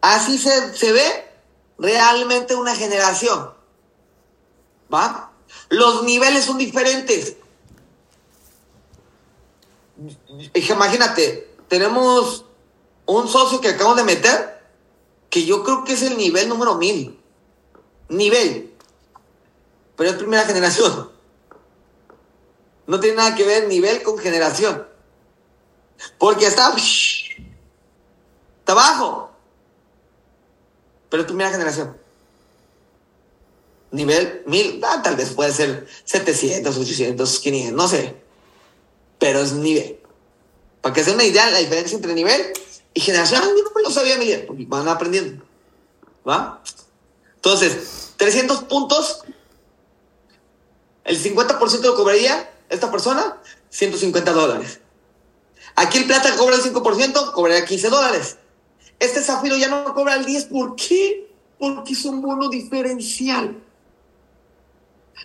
Así 0.00 0.38
se, 0.38 0.76
se 0.76 0.92
ve 0.92 1.30
realmente 1.78 2.54
una 2.54 2.74
generación. 2.74 3.50
¿Va? 4.92 5.32
Los 5.68 6.02
niveles 6.04 6.44
son 6.44 6.58
diferentes. 6.58 7.36
Imagínate, 10.54 11.56
tenemos 11.68 12.44
un 13.06 13.28
socio 13.28 13.60
que 13.60 13.68
acabamos 13.68 13.96
de 13.96 14.04
meter, 14.04 14.60
que 15.30 15.44
yo 15.44 15.62
creo 15.62 15.84
que 15.84 15.92
es 15.92 16.02
el 16.02 16.16
nivel 16.16 16.48
número 16.48 16.74
mil. 16.76 17.18
Nivel. 18.08 18.74
Pero 19.96 20.10
es 20.10 20.16
primera 20.16 20.44
generación. 20.44 21.11
No 22.86 23.00
tiene 23.00 23.16
nada 23.16 23.34
que 23.34 23.44
ver 23.44 23.68
nivel 23.68 24.02
con 24.02 24.18
generación. 24.18 24.86
Porque 26.18 26.46
está, 26.46 26.74
está 26.76 28.72
abajo. 28.72 29.30
Pero 31.08 31.22
es 31.22 31.26
primera 31.26 31.50
generación. 31.50 31.96
Nivel 33.90 34.42
mil, 34.46 34.82
ah, 34.84 35.02
tal 35.02 35.16
vez 35.16 35.30
puede 35.30 35.52
ser 35.52 35.86
700, 36.04 36.76
800, 36.76 37.40
500, 37.40 37.76
no 37.76 37.86
sé. 37.88 38.16
Pero 39.18 39.40
es 39.40 39.52
nivel. 39.52 40.00
Para 40.80 40.94
que 40.94 41.04
se 41.04 41.12
una 41.12 41.24
idea 41.24 41.50
la 41.50 41.58
diferencia 41.58 41.96
entre 41.96 42.14
nivel 42.14 42.52
y 42.94 43.00
generación, 43.00 43.42
yo 43.42 43.64
no 43.64 43.80
lo 43.82 43.90
sabía, 43.90 44.18
Miguel, 44.18 44.46
porque 44.46 44.64
van 44.66 44.88
aprendiendo. 44.88 45.44
¿Va? 46.26 46.62
Entonces, 47.36 48.12
300 48.16 48.64
puntos, 48.64 49.22
el 51.04 51.22
50% 51.22 51.80
lo 51.82 51.94
cobraría 51.94 52.51
esta 52.72 52.90
persona, 52.90 53.38
150 53.70 54.32
dólares. 54.32 54.80
Aquí 55.76 55.98
el 55.98 56.06
plata 56.06 56.34
cobra 56.36 56.56
el 56.56 56.62
5%, 56.62 57.32
cobraría 57.32 57.64
15 57.64 57.88
dólares. 57.88 58.38
Este 58.98 59.22
zafiro 59.22 59.56
ya 59.56 59.68
no 59.68 59.94
cobra 59.94 60.16
el 60.16 60.24
10, 60.24 60.46
¿por 60.46 60.74
qué? 60.76 61.30
Porque 61.58 61.92
es 61.92 62.04
un 62.04 62.22
bono 62.22 62.48
diferencial. 62.48 63.62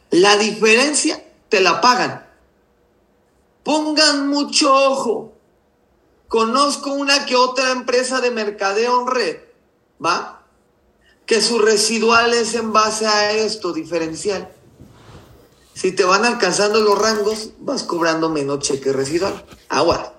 La 0.10 0.38
diferencia 0.38 1.24
te 1.50 1.62
la 1.62 1.82
pagan. 1.82 2.26
Pongan 3.64 4.28
mucho 4.28 4.74
ojo. 4.74 5.34
Conozco 6.28 6.92
una 6.92 7.26
que 7.26 7.36
otra 7.36 7.72
empresa 7.72 8.20
de 8.20 8.32
mercadeo 8.32 9.02
en 9.02 9.08
red, 9.08 9.38
¿va? 10.04 10.44
Que 11.26 11.42
su 11.42 11.60
residual 11.60 12.34
es 12.34 12.54
en 12.56 12.74
base 12.74 13.06
a 13.06 13.32
esto, 13.32 13.72
diferencial. 13.72 14.54
Si 15.78 15.92
te 15.92 16.06
van 16.06 16.26
alcanzando 16.26 16.82
los 16.82 16.98
rangos, 16.98 17.52
vas 17.60 17.84
cobrando 17.84 18.30
menos 18.30 18.62
cheque 18.62 18.92
residual. 18.92 19.46
Agua. 19.70 20.12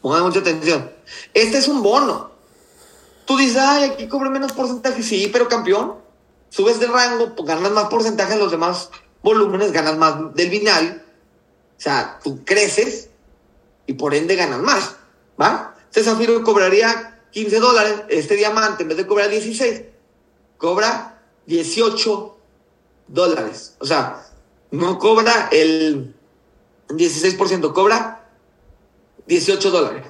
Pongan 0.00 0.22
mucha 0.22 0.38
atención. 0.38 0.92
Este 1.34 1.58
es 1.58 1.66
un 1.66 1.82
bono. 1.82 2.30
Tú 3.24 3.36
dices, 3.36 3.56
ay, 3.56 3.90
aquí 3.90 4.06
cobro 4.06 4.30
menos 4.30 4.52
porcentaje. 4.52 5.02
Sí, 5.02 5.28
pero 5.32 5.48
campeón, 5.48 5.96
subes 6.48 6.78
de 6.78 6.86
rango, 6.86 7.34
ganas 7.42 7.72
más 7.72 7.88
porcentaje 7.88 8.34
en 8.34 8.38
los 8.38 8.52
demás 8.52 8.90
volúmenes, 9.20 9.72
ganas 9.72 9.98
más 9.98 10.32
del 10.36 10.48
binario. 10.48 11.00
O 11.76 11.80
sea, 11.80 12.20
tú 12.22 12.44
creces 12.44 13.08
y 13.84 13.94
por 13.94 14.14
ende 14.14 14.36
ganas 14.36 14.60
más, 14.60 14.94
¿va? 15.40 15.74
Este 15.86 16.04
zafiro 16.04 16.44
cobraría 16.44 17.20
15 17.32 17.58
dólares, 17.58 17.94
este 18.10 18.36
diamante 18.36 18.84
en 18.84 18.90
vez 18.90 18.98
de 18.98 19.08
cobrar 19.08 19.28
16, 19.28 19.82
cobra 20.56 21.20
18 21.46 22.35
dólares. 23.08 23.76
O 23.80 23.86
sea, 23.86 24.26
no 24.70 24.98
cobra 24.98 25.48
el 25.52 26.14
16%, 26.88 27.72
cobra 27.72 28.28
18 29.26 29.70
dólares. 29.70 30.06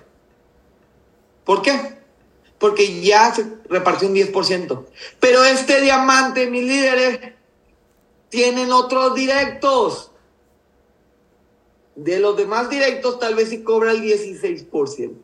¿Por 1.45 1.63
qué? 1.63 1.97
Porque 2.59 3.01
ya 3.03 3.35
se 3.35 3.47
repartió 3.69 4.09
un 4.09 4.15
10%. 4.15 4.87
Pero 5.21 5.45
este 5.45 5.81
diamante, 5.81 6.51
mis 6.51 6.65
líderes, 6.65 7.35
tienen 8.29 8.73
otros 8.73 9.15
directos. 9.15 10.11
De 11.95 12.21
los 12.21 12.37
demás 12.37 12.69
directos, 12.69 13.19
tal 13.19 13.35
vez 13.35 13.49
sí 13.49 13.63
cobra 13.63 13.93
el 13.93 14.03
16% 14.03 15.17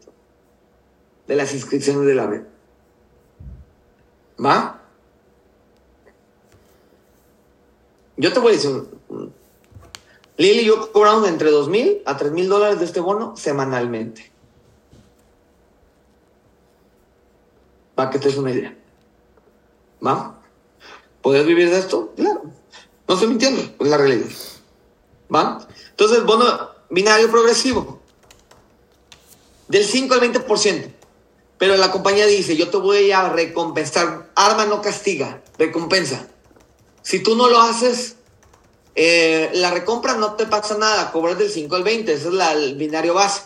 de 1.26 1.36
las 1.36 1.52
inscripciones 1.52 2.06
de 2.06 2.14
la 2.14 2.26
red. 2.26 2.42
¿Va? 4.42 4.81
Yo 8.22 8.32
te 8.32 8.38
voy 8.38 8.52
a 8.52 8.54
decir, 8.54 8.84
Lili 10.36 10.60
y 10.60 10.64
yo 10.66 10.92
cobramos 10.92 11.26
entre 11.26 11.50
2 11.50 11.68
mil 11.68 12.02
a 12.06 12.16
3 12.16 12.30
mil 12.30 12.48
dólares 12.48 12.78
de 12.78 12.84
este 12.84 13.00
bono 13.00 13.36
semanalmente. 13.36 14.30
Para 17.96 18.10
que 18.10 18.20
te 18.20 18.28
des 18.28 18.38
una 18.38 18.52
idea. 18.52 18.78
¿Va? 20.06 20.40
¿Puedes 21.20 21.44
vivir 21.44 21.68
de 21.68 21.80
esto? 21.80 22.12
Claro. 22.14 22.44
No 23.08 23.14
estoy 23.14 23.28
mintiendo, 23.28 23.60
es 23.60 23.88
la 23.88 23.96
realidad. 23.96 24.30
¿Va? 25.34 25.66
Entonces, 25.90 26.24
bono 26.24 26.46
binario 26.90 27.28
progresivo. 27.28 27.98
Del 29.66 29.84
5 29.84 30.14
al 30.14 30.20
20%. 30.20 30.92
Pero 31.58 31.76
la 31.76 31.90
compañía 31.90 32.26
dice, 32.26 32.56
yo 32.56 32.70
te 32.70 32.76
voy 32.76 33.10
a 33.10 33.30
recompensar. 33.30 34.30
Arma 34.36 34.64
no 34.66 34.80
castiga, 34.80 35.42
recompensa. 35.58 36.28
Si 37.02 37.22
tú 37.22 37.36
no 37.36 37.48
lo 37.48 37.60
haces, 37.60 38.16
eh, 38.94 39.50
la 39.54 39.70
recompra 39.70 40.14
no 40.14 40.34
te 40.34 40.46
pasa 40.46 40.78
nada, 40.78 41.12
cobras 41.12 41.38
del 41.38 41.50
5 41.50 41.74
al 41.76 41.82
20, 41.82 42.12
ese 42.12 42.28
es 42.28 42.34
la, 42.34 42.52
el 42.52 42.76
binario 42.76 43.14
base. 43.14 43.42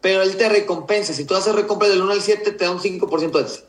Pero 0.00 0.22
él 0.22 0.36
te 0.36 0.48
recompensa. 0.48 1.12
Si 1.12 1.24
tú 1.24 1.34
haces 1.34 1.54
recompra 1.54 1.88
del 1.88 2.02
1 2.02 2.12
al 2.12 2.22
7, 2.22 2.52
te 2.52 2.64
da 2.64 2.70
un 2.70 2.80
5% 2.80 3.40
extra. 3.40 3.66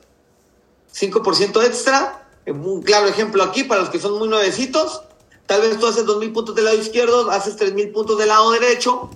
5% 0.93 1.65
extra, 1.65 2.29
un 2.47 2.81
claro 2.83 3.07
ejemplo 3.07 3.43
aquí 3.43 3.63
para 3.63 3.81
los 3.81 3.89
que 3.89 3.99
son 3.99 4.17
muy 4.19 4.27
nuevecitos, 4.27 5.01
Tal 5.45 5.61
vez 5.61 5.77
tú 5.79 5.87
haces 5.87 6.05
2.000 6.05 6.33
puntos 6.33 6.55
del 6.55 6.65
lado 6.65 6.77
izquierdo, 6.77 7.29
haces 7.29 7.57
3.000 7.57 7.91
puntos 7.91 8.17
del 8.17 8.29
lado 8.29 8.51
derecho, 8.51 9.09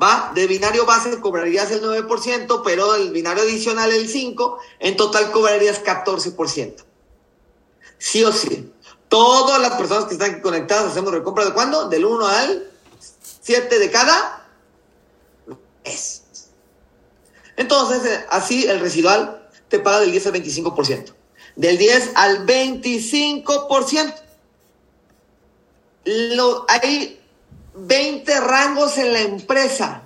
¿va? 0.00 0.32
De 0.34 0.46
binario 0.46 0.86
base 0.86 1.20
cobrarías 1.20 1.70
el 1.70 1.82
9%, 1.82 2.62
pero 2.64 2.92
del 2.92 3.12
binario 3.12 3.44
adicional 3.44 3.92
el 3.92 4.12
5%, 4.12 4.58
en 4.80 4.96
total 4.96 5.30
cobrarías 5.30 5.82
14%. 5.82 6.84
Sí 7.98 8.24
o 8.24 8.32
sí. 8.32 8.72
Todas 9.08 9.60
las 9.60 9.72
personas 9.72 10.04
que 10.04 10.14
están 10.14 10.40
conectadas 10.40 10.90
hacemos 10.90 11.12
recompra 11.12 11.44
de 11.44 11.52
cuándo? 11.52 11.88
Del 11.88 12.04
1 12.04 12.26
al 12.26 12.70
7 13.42 13.78
de 13.78 13.90
cada 13.90 14.46
mes. 15.84 16.22
Entonces, 17.56 18.04
eh, 18.04 18.26
así 18.30 18.66
el 18.66 18.80
residual 18.80 19.48
te 19.68 19.78
paga 19.78 20.00
del 20.00 20.12
10 20.12 20.26
al 20.26 20.32
25%. 20.34 21.14
Del 21.56 21.78
10 21.78 22.12
al 22.14 22.46
25% 22.46 24.14
lo, 26.04 26.64
hay 26.68 27.20
20 27.74 28.40
rangos 28.40 28.98
en 28.98 29.12
la 29.12 29.20
empresa. 29.20 30.02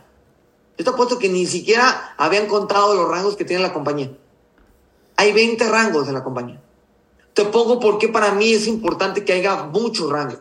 Yo 0.79 0.85
te 0.85 0.91
apuesto 0.91 1.19
que 1.19 1.29
ni 1.29 1.47
siquiera 1.47 2.15
habían 2.17 2.47
contado 2.47 2.95
los 2.95 3.09
rangos 3.09 3.37
que 3.37 3.45
tiene 3.45 3.63
la 3.63 3.73
compañía. 3.73 4.11
Hay 5.17 5.33
20 5.33 5.69
rangos 5.69 6.09
en 6.09 6.15
la 6.15 6.25
compañía. 6.25 6.62
Te 7.35 7.45
pongo 7.47 7.81
porque 7.81 8.09
para 8.09 8.33
mí 8.33 8.53
es 8.53 8.67
importante 8.67 9.25
que 9.25 9.33
haya 9.33 9.65
muchos 9.65 10.11
rangos. 10.11 10.41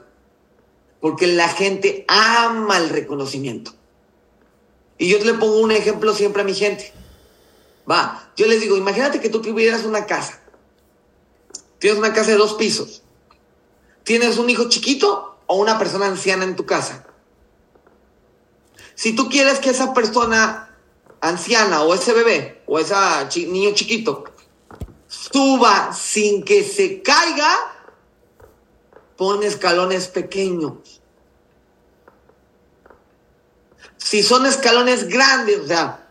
Porque 1.00 1.28
la 1.28 1.48
gente 1.50 2.06
ama 2.08 2.78
el 2.78 2.90
reconocimiento. 2.90 3.72
Y 4.98 5.10
yo 5.10 5.18
le 5.20 5.34
pongo 5.34 5.58
un 5.60 5.72
ejemplo 5.72 6.14
siempre 6.14 6.42
a 6.42 6.46
mi 6.46 6.54
gente. 6.54 6.94
Va, 7.90 8.32
yo 8.36 8.46
les 8.46 8.62
digo, 8.62 8.78
imagínate 8.78 9.20
que 9.20 9.30
tú 9.30 9.42
tuvieras 9.42 9.84
una 9.84 10.06
casa. 10.06 10.40
Tienes 11.80 11.98
una 11.98 12.14
casa 12.14 12.32
de 12.32 12.38
dos 12.38 12.54
pisos. 12.54 13.02
Tienes 14.04 14.38
un 14.38 14.50
hijo 14.50 14.70
chiquito 14.70 15.40
o 15.48 15.56
una 15.56 15.80
persona 15.80 16.06
anciana 16.06 16.44
en 16.44 16.56
tu 16.56 16.66
casa. 16.66 17.08
Si 18.94 19.14
tú 19.14 19.30
quieres 19.30 19.60
que 19.60 19.72
esa 19.72 19.94
persona 19.94 20.78
anciana 21.22 21.82
o 21.84 21.94
ese 21.94 22.14
bebé 22.14 22.62
o 22.68 22.78
ese 22.78 22.96
niño 23.48 23.72
chiquito 23.74 24.26
suba 25.12 25.94
sin 25.94 26.44
que 26.44 26.64
se 26.64 27.02
caiga, 27.02 27.54
pon 29.18 29.44
escalones 29.44 30.08
pequeños. 30.08 31.02
Si 33.98 34.24
son 34.24 34.46
escalones 34.46 35.10
grandes, 35.10 35.60
o 35.60 35.68
sea, 35.68 36.10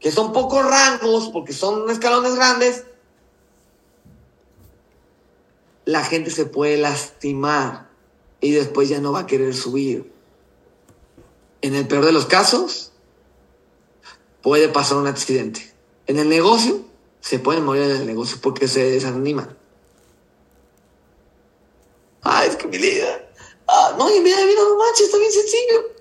que 0.00 0.10
son 0.10 0.32
pocos 0.32 0.66
rangos, 0.68 1.28
porque 1.28 1.52
son 1.52 1.88
escalones 1.90 2.34
grandes, 2.34 2.84
la 5.84 6.02
gente 6.02 6.30
se 6.30 6.44
puede 6.44 6.76
lastimar 6.76 7.88
y 8.40 8.50
después 8.50 8.88
ya 8.88 9.00
no 9.00 9.12
va 9.12 9.20
a 9.20 9.26
querer 9.26 9.54
subir. 9.54 10.12
En 11.62 11.76
el 11.76 11.86
peor 11.86 12.04
de 12.04 12.12
los 12.12 12.26
casos, 12.26 12.90
puede 14.42 14.68
pasar 14.68 14.98
un 14.98 15.06
accidente. 15.06 15.72
En 16.06 16.18
el 16.18 16.28
negocio, 16.28 16.89
se 17.20 17.38
pueden 17.38 17.64
morir 17.64 17.82
en 17.84 17.90
el 17.92 18.06
negocio 18.06 18.38
porque 18.40 18.66
se 18.66 18.90
desaniman. 18.90 19.56
Ah, 22.22 22.44
es 22.44 22.56
que 22.56 22.66
mi 22.66 22.78
líder. 22.78 23.30
Ah, 23.66 23.94
no, 23.96 24.14
y 24.14 24.20
mira, 24.20 24.38
mira, 24.44 24.62
no 24.62 24.76
manches, 24.76 25.06
está 25.06 25.18
bien 25.18 25.32
sencillo. 25.32 26.00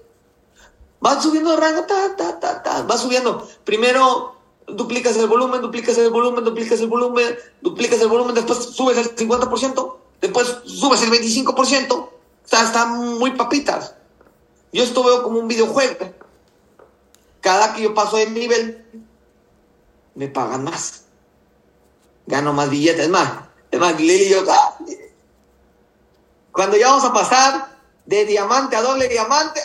Va 1.05 1.21
subiendo 1.21 1.55
rango, 1.55 1.83
ta, 1.83 2.15
ta, 2.15 2.39
ta, 2.39 2.63
ta. 2.63 2.83
Va 2.83 2.97
subiendo. 2.97 3.47
Primero 3.63 4.35
duplicas 4.67 5.15
el 5.17 5.27
volumen, 5.27 5.61
duplicas 5.61 5.97
el 5.97 6.09
volumen, 6.09 6.43
duplicas 6.43 6.79
el 6.79 6.87
volumen, 6.87 7.37
duplicas 7.61 8.01
el 8.01 8.07
volumen, 8.07 8.35
después 8.35 8.59
subes 8.59 8.97
el 8.97 9.15
50%, 9.15 9.95
después 10.21 10.57
subes 10.65 11.01
el 11.03 11.11
25%. 11.11 11.91
O 11.91 12.11
sea, 12.43 12.63
están 12.63 13.17
muy 13.19 13.31
papitas. 13.31 13.95
Yo 14.71 14.83
esto 14.83 15.03
veo 15.03 15.23
como 15.23 15.39
un 15.39 15.47
videojuego. 15.47 16.13
Cada 17.41 17.73
que 17.73 17.83
yo 17.83 17.93
paso 17.93 18.17
de 18.17 18.29
nivel, 18.29 18.85
me 20.15 20.27
pagan 20.27 20.63
más 20.63 21.05
gano 22.29 22.53
más 22.53 22.69
billetes. 22.69 23.05
Es 23.05 23.09
más, 23.09 23.31
es 23.71 23.79
más, 23.79 23.99
Lili 23.99 24.29
yo, 24.29 24.43
ah, 24.49 24.77
cuando 26.51 26.77
ya 26.77 26.87
vamos 26.87 27.05
a 27.05 27.13
pasar 27.13 27.77
de 28.05 28.25
diamante 28.25 28.75
a 28.75 28.81
doble 28.81 29.07
diamante, 29.07 29.59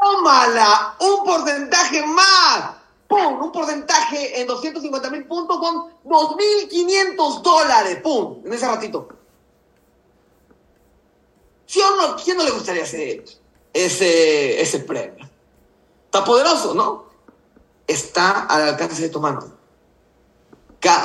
tómala, 0.00 0.96
un 1.00 1.24
porcentaje 1.24 2.06
más. 2.06 2.76
¡Pum! 3.08 3.42
Un 3.42 3.52
porcentaje 3.52 4.40
en 4.40 4.46
250 4.46 5.10
mil 5.10 5.26
puntos 5.26 5.58
con 5.58 5.92
2.500 6.04 7.42
dólares. 7.42 7.98
¡Pum! 8.02 8.40
En 8.44 8.52
ese 8.52 8.66
ratito. 8.66 9.08
¿Sí 11.66 11.80
o 11.80 11.96
no? 11.96 12.16
¿Quién 12.16 12.36
no 12.36 12.44
le 12.44 12.50
gustaría 12.50 12.84
ese, 12.84 13.24
ese, 13.72 14.60
ese 14.60 14.78
premio? 14.80 15.28
Está 16.06 16.24
poderoso, 16.24 16.74
¿no? 16.74 17.06
Está 17.86 18.46
al 18.46 18.68
alcance 18.68 19.02
de 19.02 19.08
tu 19.10 19.20
mano. 19.20 19.53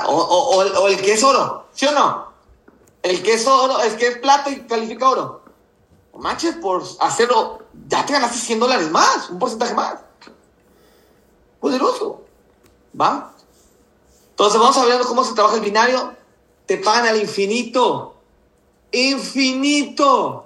O, 0.08 0.14
o, 0.14 0.88
el 0.88 1.02
que 1.02 1.14
es 1.14 1.24
oro, 1.24 1.68
¿sí 1.74 1.86
o 1.86 1.92
no? 1.92 2.30
El 3.02 3.24
que 3.24 3.34
es 3.34 3.48
oro, 3.48 3.80
es 3.82 3.94
que 3.94 4.08
es 4.08 4.18
plata 4.18 4.50
y 4.50 4.62
califica 4.62 5.10
oro. 5.10 5.42
Manches, 6.18 6.56
por 6.56 6.84
hacerlo, 7.00 7.60
ya 7.88 8.06
te 8.06 8.12
ganaste 8.12 8.38
100 8.38 8.60
dólares 8.60 8.92
más, 8.92 9.30
un 9.30 9.40
porcentaje 9.40 9.74
más. 9.74 9.96
Poderoso. 11.62 12.26
¿Va? 13.00 13.34
Entonces 14.32 14.60
vamos 14.60 14.78
a 14.78 14.86
ver 14.86 15.02
cómo 15.02 15.24
se 15.24 15.34
trabaja 15.34 15.56
el 15.56 15.62
binario. 15.62 16.14
Te 16.66 16.78
pagan 16.78 17.08
al 17.08 17.22
infinito. 17.22 18.16
Infinito. 18.92 20.46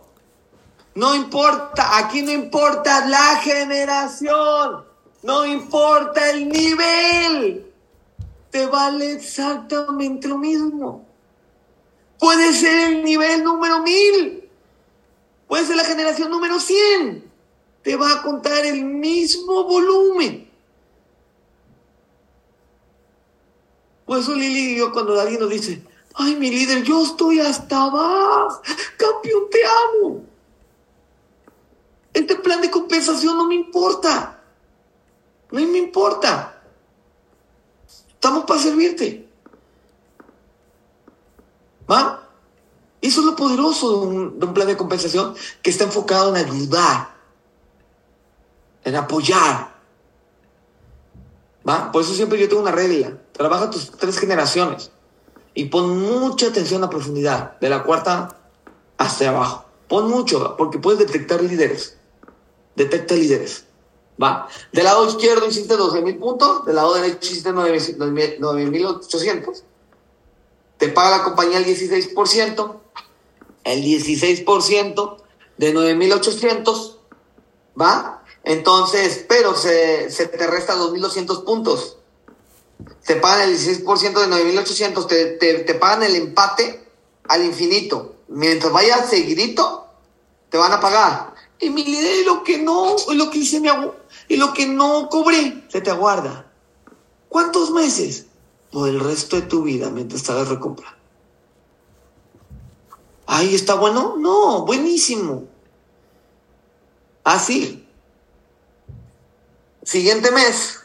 No 0.96 1.16
importa, 1.16 1.98
aquí 1.98 2.22
no 2.22 2.32
importa 2.32 3.06
la 3.08 3.38
generación. 3.38 4.86
No 5.24 5.46
importa 5.46 6.30
el 6.30 6.50
nivel 6.50 7.73
te 8.54 8.68
vale 8.68 9.14
exactamente 9.14 10.28
lo 10.28 10.38
mismo. 10.38 11.04
Puede 12.20 12.54
ser 12.54 12.92
el 12.92 13.04
nivel 13.04 13.44
número 13.44 13.82
mil, 13.82 14.48
puede 15.48 15.66
ser 15.66 15.76
la 15.76 15.84
generación 15.84 16.30
número 16.30 16.60
100. 16.60 17.32
Te 17.82 17.96
va 17.96 18.12
a 18.12 18.22
contar 18.22 18.64
el 18.64 18.86
mismo 18.86 19.64
volumen. 19.64 20.48
Por 24.06 24.20
eso 24.20 24.36
Lili 24.36 24.74
y 24.74 24.78
yo 24.78 24.94
cuando 24.94 25.20
alguien 25.20 25.40
nos 25.40 25.50
dice, 25.50 25.84
ay 26.14 26.36
mi 26.36 26.52
líder, 26.52 26.84
yo 26.84 27.04
estoy 27.04 27.40
hasta 27.40 27.86
abajo, 27.86 28.62
campeón, 28.98 29.50
te 29.50 29.62
amo. 29.66 30.24
Este 32.14 32.36
plan 32.36 32.62
de 32.62 32.70
compensación 32.70 33.36
no 33.36 33.48
me 33.48 33.56
importa. 33.56 34.44
No 35.50 35.60
me 35.60 35.80
importa. 35.80 36.53
Estamos 38.24 38.46
para 38.46 38.58
servirte. 38.62 39.28
¿Va? 41.92 42.24
Eso 43.02 43.20
es 43.20 43.26
lo 43.26 43.36
poderoso 43.36 44.00
de 44.00 44.46
un, 44.46 44.54
plan 44.54 44.66
de 44.66 44.78
compensación 44.78 45.36
que 45.62 45.70
está 45.70 45.84
enfocado 45.84 46.34
en 46.34 46.46
ayudar, 46.46 47.18
en 48.86 48.96
apoyar. 48.96 49.76
¿Va? 51.68 51.92
Por 51.92 52.02
eso 52.02 52.14
siempre 52.14 52.40
yo 52.40 52.48
tengo 52.48 52.62
una 52.62 52.72
regla. 52.72 53.18
Trabaja 53.34 53.70
tus 53.70 53.92
tres 53.92 54.18
generaciones 54.18 54.92
y 55.54 55.66
pon 55.66 56.00
mucha 56.00 56.48
atención 56.48 56.82
a 56.86 56.90
profundidad, 56.90 57.60
de 57.60 57.68
la 57.68 57.84
cuarta 57.84 58.38
hasta 58.98 59.28
abajo. 59.28 59.66
Pon 59.90 60.10
mucho, 60.10 60.56
porque 60.56 60.80
puedes 60.80 61.00
detectar 61.00 61.44
líderes. 61.44 61.98
Detecta 62.78 63.16
líderes. 63.16 63.66
¿Va? 64.22 64.48
Del 64.72 64.84
lado 64.84 65.08
izquierdo 65.08 65.48
hiciste 65.48 65.76
12.000 65.76 66.20
puntos, 66.20 66.66
del 66.66 66.76
lado 66.76 66.94
derecho 66.94 67.18
hiciste 67.22 67.52
9.800. 67.52 69.64
Te 70.78 70.90
paga 70.90 71.18
la 71.18 71.24
compañía 71.24 71.58
el 71.58 71.66
16%, 71.66 72.76
el 73.64 73.84
16% 73.84 75.18
de 75.58 75.74
9.800, 75.74 76.98
¿va? 77.80 78.24
Entonces, 78.44 79.26
pero 79.28 79.56
se, 79.56 80.12
se 80.12 80.28
te 80.28 80.46
resta 80.48 80.76
2.200 80.76 81.46
puntos. 81.46 81.98
Te 83.06 83.16
pagan 83.16 83.50
el 83.50 83.58
16% 83.58 84.14
de 84.14 84.28
9.800, 84.28 85.08
te, 85.08 85.26
te, 85.38 85.54
te 85.60 85.74
pagan 85.76 86.04
el 86.04 86.16
empate 86.16 86.84
al 87.28 87.46
infinito. 87.46 88.16
Mientras 88.28 88.72
vaya 88.72 89.08
seguidito, 89.08 89.88
te 90.50 90.58
van 90.58 90.72
a 90.72 90.80
pagar. 90.80 91.34
Y 91.60 91.70
mi 91.70 91.84
líder, 91.86 92.26
lo 92.26 92.44
que 92.44 92.58
no, 92.58 92.96
lo 93.14 93.30
que 93.30 93.38
hice 93.40 93.62
mi 93.62 93.70
abuelo 93.70 94.03
y 94.28 94.38
lo 94.38 94.54
que 94.54 94.68
no 94.68 95.10
cobré 95.10 95.66
se 95.70 95.82
te 95.82 95.90
aguarda. 95.90 96.52
¿Cuántos 97.30 97.72
meses? 97.72 98.28
Por 98.72 98.90
el 98.90 99.00
resto 99.00 99.36
de 99.36 99.44
tu 99.44 99.64
vida 99.64 99.90
mientras 99.90 100.22
estás 100.22 100.48
recompra. 100.48 100.98
Ay, 103.26 103.56
¿está 103.56 103.76
bueno? 103.76 104.16
No, 104.18 104.66
buenísimo. 104.66 105.48
Así. 107.24 107.88
Siguiente 109.84 110.32
mes. 110.32 110.80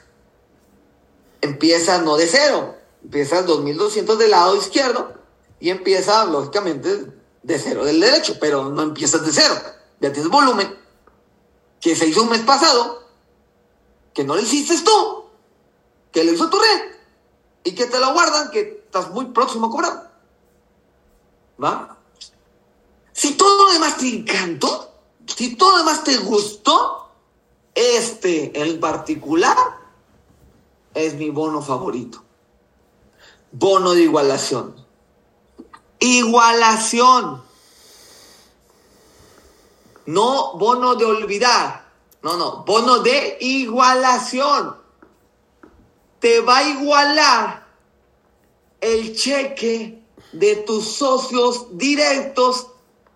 Empieza 1.40 2.01
no 2.01 2.16
de 2.16 2.27
cero. 2.27 2.77
Empieza 3.03 3.42
2200 3.42 4.18
del 4.18 4.31
lado 4.31 4.57
izquierdo 4.57 5.14
y 5.61 5.70
empieza, 5.70 6.24
lógicamente, 6.24 7.07
de 7.42 7.59
cero 7.59 7.85
del 7.85 8.01
derecho, 8.01 8.37
pero 8.40 8.68
no 8.68 8.83
empiezas 8.83 9.24
de 9.24 9.33
cero. 9.33 9.55
Ya 10.01 10.12
tienes 10.12 10.31
volumen 10.31 10.77
que 11.81 11.96
se 11.96 12.07
hizo 12.07 12.22
un 12.22 12.31
mes 12.31 12.42
pasado 12.42 13.08
que 14.18 14.24
no 14.24 14.35
lo 14.35 14.42
hiciste 14.42 14.76
tú, 14.81 15.26
que 16.11 16.24
lo 16.24 16.33
hizo 16.33 16.50
tu 16.50 16.59
red 16.59 16.90
y 17.62 17.72
que 17.72 17.87
te 17.87 18.00
lo 18.00 18.12
guardan, 18.12 18.50
que 18.50 18.83
estás 18.85 19.11
muy 19.11 19.26
próximo 19.26 19.68
a 19.68 19.70
cobrar. 19.70 20.20
¿Va? 21.62 21.96
Si 23.12 23.35
todo 23.35 23.66
lo 23.66 23.72
demás 23.74 23.96
te 23.96 24.09
encantó, 24.09 24.92
si 25.24 25.54
todo 25.54 25.70
lo 25.70 25.78
demás 25.78 26.02
te 26.02 26.16
gustó, 26.16 27.12
este 27.76 28.61
en 28.61 28.81
particular 28.81 29.57
es 30.94 31.14
mi 31.14 31.31
bono 31.31 31.62
favorito. 31.62 32.20
Bono 33.52 33.92
de 33.92 34.02
igualación. 34.02 34.85
Igualación. 36.00 37.44
No 40.07 40.54
bono 40.54 40.96
de 40.96 41.04
olvidar. 41.04 41.88
No, 42.22 42.37
no, 42.37 42.64
bono 42.64 42.98
de 42.98 43.38
igualación. 43.40 44.76
Te 46.20 46.40
va 46.40 46.59
a 46.59 46.68
igualar 46.68 47.66
el 48.81 49.14
cheque 49.16 50.02
de 50.33 50.57
tus 50.57 50.85
socios 50.85 51.66
directos 51.78 52.68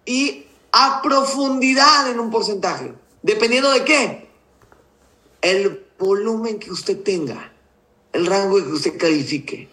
y 0.04 0.46
a 0.72 1.02
profundidad 1.02 2.10
en 2.10 2.20
un 2.20 2.30
porcentaje. 2.30 2.94
¿Dependiendo 3.22 3.70
de 3.70 3.84
qué? 3.84 4.28
El 5.40 5.86
volumen 5.98 6.58
que 6.58 6.70
usted 6.70 7.02
tenga, 7.02 7.52
el 8.12 8.26
rango 8.26 8.56
que 8.56 8.72
usted 8.72 8.98
califique. 8.98 9.68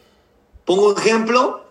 Pongo 0.66 0.90
un 0.90 0.98
ejemplo. 0.98 1.66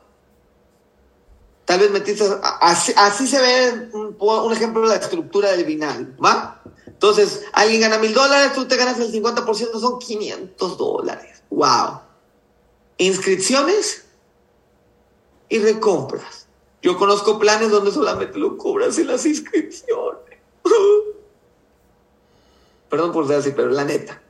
Tal 1.64 1.81
vez 1.81 1.90
metiste, 1.90 2.25
así, 2.61 2.94
así 2.97 3.27
se 3.27 3.40
ve 3.40 3.90
un, 3.92 4.16
un, 4.18 4.53
ejemplo 4.53 4.83
de 4.83 4.88
la 4.88 4.94
estructura 4.94 5.53
del 5.53 5.66
binario, 5.66 6.09
¿va? 6.25 6.58
Entonces, 6.99 7.45
alguien 7.53 7.81
gana 7.81 7.99
mil 7.99 8.13
dólares, 8.13 8.55
tú 8.55 8.67
te 8.67 8.75
ganas 8.75 8.99
el 8.99 9.13
50%, 9.13 9.79
son 9.79 10.01
500 10.01 10.77
dólares. 10.77 11.45
¡Wow! 11.49 12.01
Inscripciones 12.97 14.05
y 15.49 15.61
recompras. 15.61 16.49
Yo 16.83 16.99
conozco 16.99 17.39
planes 17.39 17.71
donde 17.71 17.93
solamente 17.93 18.37
lo 18.37 18.57
cobras 18.57 18.99
en 18.99 19.07
las 19.07 19.25
inscripciones. 19.27 20.39
Perdón 22.91 23.13
por 23.13 23.29
decir 23.29 23.41
así, 23.43 23.53
pero 23.55 23.69
la 23.69 23.85
neta. 23.85 24.21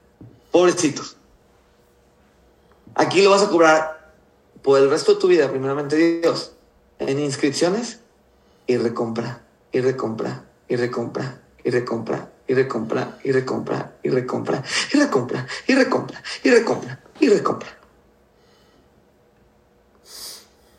Pobrecitos. 0.50 1.16
Aquí 2.94 3.22
lo 3.22 3.30
vas 3.30 3.44
a 3.44 3.48
cobrar 3.48 4.12
por 4.60 4.78
el 4.78 4.90
resto 4.90 5.14
de 5.14 5.20
tu 5.20 5.28
vida, 5.28 5.48
primeramente 5.48 6.20
Dios, 6.20 6.52
en 6.98 7.18
inscripciones 7.18 8.00
y 8.66 8.76
recompra, 8.76 9.46
y 9.72 9.80
recompra, 9.80 10.44
y 10.68 10.76
recompra, 10.76 11.40
y 11.64 11.70
recompra, 11.70 12.30
y 12.48 12.54
recompra, 12.54 13.18
y 13.22 13.30
recompra, 13.30 13.98
y 14.02 14.08
recompra, 14.08 14.64
y 14.92 14.98
recompra, 14.98 15.46
y 15.66 15.74
recompra, 15.74 16.22
y 16.42 16.50
recompra, 16.50 17.04
y 17.20 17.28
recompra. 17.28 17.78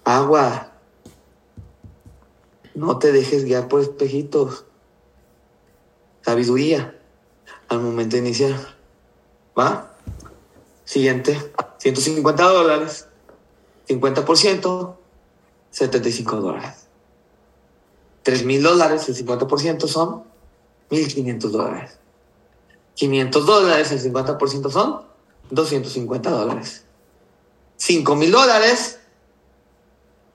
Agua. 0.03 0.71
No 2.73 2.97
te 2.97 3.11
dejes 3.11 3.45
guiar 3.45 3.67
por 3.67 3.81
espejitos. 3.81 4.65
Sabiduría 6.21 6.97
al 7.67 7.81
momento 7.81 8.15
de. 8.15 8.75
¿Va? 9.57 9.93
Siguiente. 10.85 11.37
150 11.77 12.43
dólares. 12.43 13.07
50%. 13.87 14.95
75 15.69 16.35
dólares. 16.37 16.87
3 18.23 18.45
mil 18.45 18.63
dólares, 18.63 19.07
el 19.09 19.15
50% 19.15 19.87
son 19.87 20.23
1.500 20.89 21.39
dólares. 21.49 21.99
500 22.95 23.45
dólares, 23.45 23.91
el 23.91 24.13
50% 24.13 24.69
son 24.69 25.01
250 25.51 26.29
dólares. 26.29 26.85
5 27.77 28.15
mil 28.15 28.31
dólares, 28.31 28.99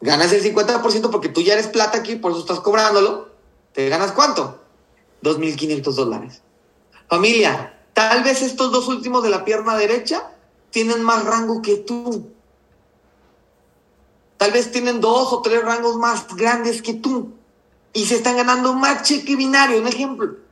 ganas 0.00 0.32
el 0.32 0.42
50% 0.42 1.10
porque 1.10 1.28
tú 1.28 1.42
ya 1.42 1.54
eres 1.54 1.68
plata 1.68 1.98
aquí, 1.98 2.16
por 2.16 2.32
eso 2.32 2.40
estás 2.40 2.60
cobrándolo. 2.60 3.28
¿Te 3.72 3.88
ganas 3.88 4.12
cuánto? 4.12 4.60
2.500 5.22 5.82
dólares. 5.94 6.42
Familia, 7.08 7.78
tal 7.92 8.22
vez 8.22 8.42
estos 8.42 8.72
dos 8.72 8.88
últimos 8.88 9.22
de 9.22 9.30
la 9.30 9.44
pierna 9.44 9.76
derecha 9.76 10.30
tienen 10.70 11.02
más 11.02 11.24
rango 11.24 11.60
que 11.60 11.76
tú. 11.76 12.30
Tal 14.36 14.52
vez 14.52 14.72
tienen 14.72 15.00
dos 15.00 15.32
o 15.32 15.42
tres 15.42 15.62
rangos 15.62 15.96
más 15.96 16.26
grandes 16.34 16.82
que 16.82 16.94
tú. 16.94 17.34
Y 17.92 18.06
se 18.06 18.16
están 18.16 18.36
ganando 18.36 18.74
más 18.74 19.02
cheque 19.02 19.36
binario. 19.36 19.80
Un 19.80 19.86
ejemplo. 19.86 20.43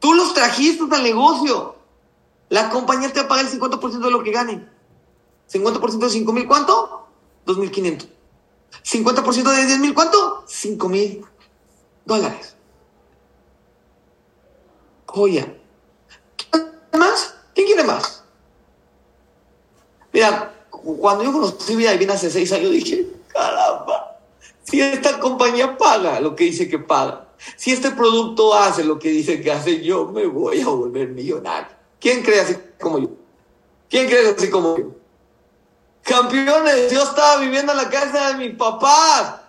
Tú 0.00 0.14
los 0.14 0.34
trajiste 0.34 0.84
al 0.90 1.02
negocio. 1.04 1.76
La 2.48 2.68
compañía 2.70 3.12
te 3.12 3.20
va 3.20 3.26
a 3.26 3.28
pagar 3.28 3.44
el 3.46 3.52
50% 3.52 4.00
de 4.00 4.10
lo 4.10 4.24
que 4.24 4.32
gane. 4.32 4.68
50% 5.52 5.98
de 5.98 6.10
5 6.10 6.32
mil, 6.32 6.46
¿cuánto? 6.48 7.06
2.500. 7.46 8.08
50% 8.82 9.56
de 9.56 9.66
10 9.66 9.78
mil, 9.78 9.94
¿cuánto? 9.94 10.44
5 10.48 10.88
mil 10.88 11.24
dólares. 12.04 12.56
Joya. 15.06 15.54
¿Quién 16.50 17.00
más? 17.00 17.34
¿Quién 17.54 17.66
quiere 17.66 17.84
más? 17.84 18.24
Mira, 20.12 20.54
cuando 20.70 21.24
yo 21.24 21.32
conocí 21.32 21.76
Vida 21.76 21.92
Divina 21.92 22.14
hace 22.14 22.30
seis 22.30 22.52
años, 22.52 22.70
dije, 22.70 23.06
caramba, 23.28 24.18
si 24.64 24.80
esta 24.80 25.20
compañía 25.20 25.76
paga 25.76 26.20
lo 26.20 26.34
que 26.34 26.44
dice 26.44 26.68
que 26.68 26.78
paga, 26.78 27.28
si 27.56 27.72
este 27.72 27.90
producto 27.90 28.54
hace 28.54 28.84
lo 28.84 28.98
que 28.98 29.10
dice 29.10 29.40
que 29.40 29.52
hace, 29.52 29.82
yo 29.82 30.06
me 30.06 30.26
voy 30.26 30.60
a 30.60 30.68
volver 30.68 31.08
millonario. 31.08 31.68
¿Quién 31.98 32.22
cree 32.22 32.40
así 32.40 32.56
como 32.80 32.98
yo? 32.98 33.08
¿Quién 33.88 34.08
cree 34.08 34.28
así 34.30 34.50
como 34.50 34.76
yo? 34.76 34.92
Campeones, 36.02 36.90
yo 36.90 37.02
estaba 37.02 37.38
viviendo 37.38 37.72
en 37.72 37.78
la 37.78 37.90
casa 37.90 38.28
de 38.28 38.34
mis 38.34 38.56
papás. 38.56 39.40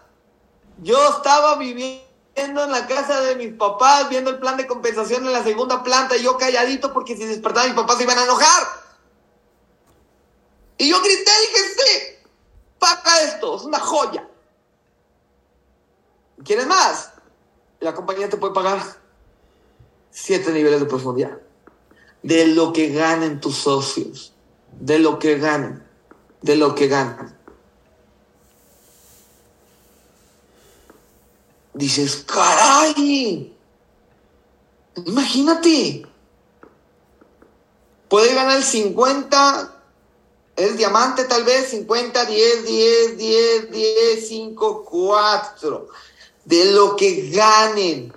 Yo 0.81 1.09
estaba 1.09 1.55
viviendo 1.57 2.03
en 2.35 2.71
la 2.71 2.87
casa 2.87 3.21
de 3.21 3.35
mis 3.35 3.53
papás, 3.53 4.09
viendo 4.09 4.31
el 4.31 4.39
plan 4.39 4.57
de 4.57 4.67
compensación 4.67 5.25
en 5.25 5.33
la 5.33 5.43
segunda 5.43 5.83
planta, 5.83 6.17
y 6.17 6.23
yo 6.23 6.37
calladito 6.37 6.91
porque 6.91 7.15
si 7.15 7.25
despertaba 7.25 7.67
mis 7.67 7.75
papás 7.75 7.97
se 7.97 8.03
iban 8.03 8.17
a 8.17 8.23
enojar. 8.23 8.67
Y 10.77 10.89
yo 10.89 10.99
grité 11.01 11.31
y 11.31 11.47
dije, 11.47 11.69
sí, 11.77 12.27
paga 12.79 13.21
esto, 13.21 13.55
es 13.57 13.63
una 13.63 13.79
joya. 13.79 14.27
¿Quieres 16.43 16.65
más? 16.65 17.10
La 17.81 17.93
compañía 17.93 18.29
te 18.29 18.37
puede 18.37 18.53
pagar 18.53 18.81
siete 20.09 20.51
niveles 20.53 20.79
de 20.79 20.85
profundidad. 20.85 21.37
De 22.23 22.47
lo 22.47 22.71
que 22.71 22.89
ganen 22.89 23.41
tus 23.41 23.57
socios, 23.57 24.33
de 24.79 24.99
lo 24.99 25.19
que 25.19 25.37
ganen, 25.37 25.83
de 26.41 26.55
lo 26.55 26.73
que 26.73 26.87
ganan. 26.87 27.41
dices, 31.73 32.23
caray, 32.27 33.55
imagínate, 35.05 36.05
puede 38.07 38.33
ganar 38.33 38.57
el 38.57 38.63
50, 38.63 39.81
el 40.57 40.77
diamante 40.77 41.25
tal 41.25 41.43
vez, 41.43 41.69
50, 41.69 42.25
10, 42.25 42.65
10, 42.65 43.17
10, 43.17 43.71
10, 43.71 44.27
5, 44.27 44.85
4, 44.85 45.87
de 46.45 46.65
lo 46.71 46.95
que 46.95 47.29
ganen. 47.29 48.13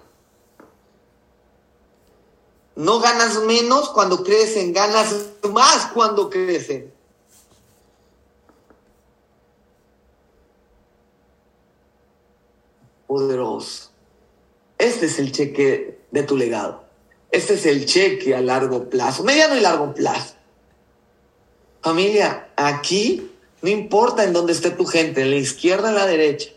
No 2.77 3.01
ganas 3.01 3.43
menos 3.45 3.91
cuando 3.91 4.25
crecen, 4.25 4.73
ganas 4.73 5.15
más 5.51 5.87
cuando 5.93 6.29
crecen. 6.29 6.95
poderoso. 13.15 13.91
Este 14.77 15.07
es 15.07 15.21
el 15.21 15.31
cheque 15.31 16.01
de 16.11 16.23
tu 16.25 16.37
legado. 16.37 16.85
Este 17.31 17.55
es 17.55 17.65
el 17.65 17.87
cheque 17.87 18.35
a 18.35 18.41
largo 18.41 18.91
plazo, 18.91 19.23
mediano 19.23 19.57
y 19.57 19.61
largo 19.61 19.95
plazo. 19.95 20.35
Familia, 21.81 22.49
aquí 22.57 23.31
no 23.63 23.69
importa 23.69 24.25
en 24.25 24.33
dónde 24.33 24.53
esté 24.53 24.71
tu 24.71 24.85
gente, 24.85 25.23
en 25.23 25.31
la 25.31 25.37
izquierda 25.37 25.91
en 25.91 25.95
la 25.95 26.07
derecha, 26.07 26.51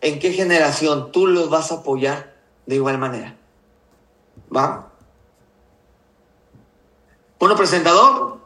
en 0.00 0.18
qué 0.18 0.32
generación 0.32 1.12
tú 1.12 1.26
los 1.26 1.50
vas 1.50 1.70
a 1.72 1.76
apoyar 1.76 2.34
de 2.66 2.76
igual 2.76 2.98
manera. 2.98 3.36
¿Va? 4.54 4.90
Bueno, 7.38 7.56
presentador, 7.56 8.38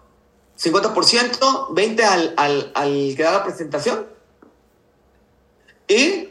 50%, 0.59 1.69
20% 1.69 2.03
al, 2.03 2.35
al, 2.37 2.73
al 2.75 3.15
que 3.17 3.23
da 3.23 3.33
la 3.33 3.45
presentación. 3.45 4.07
Y 5.89 6.29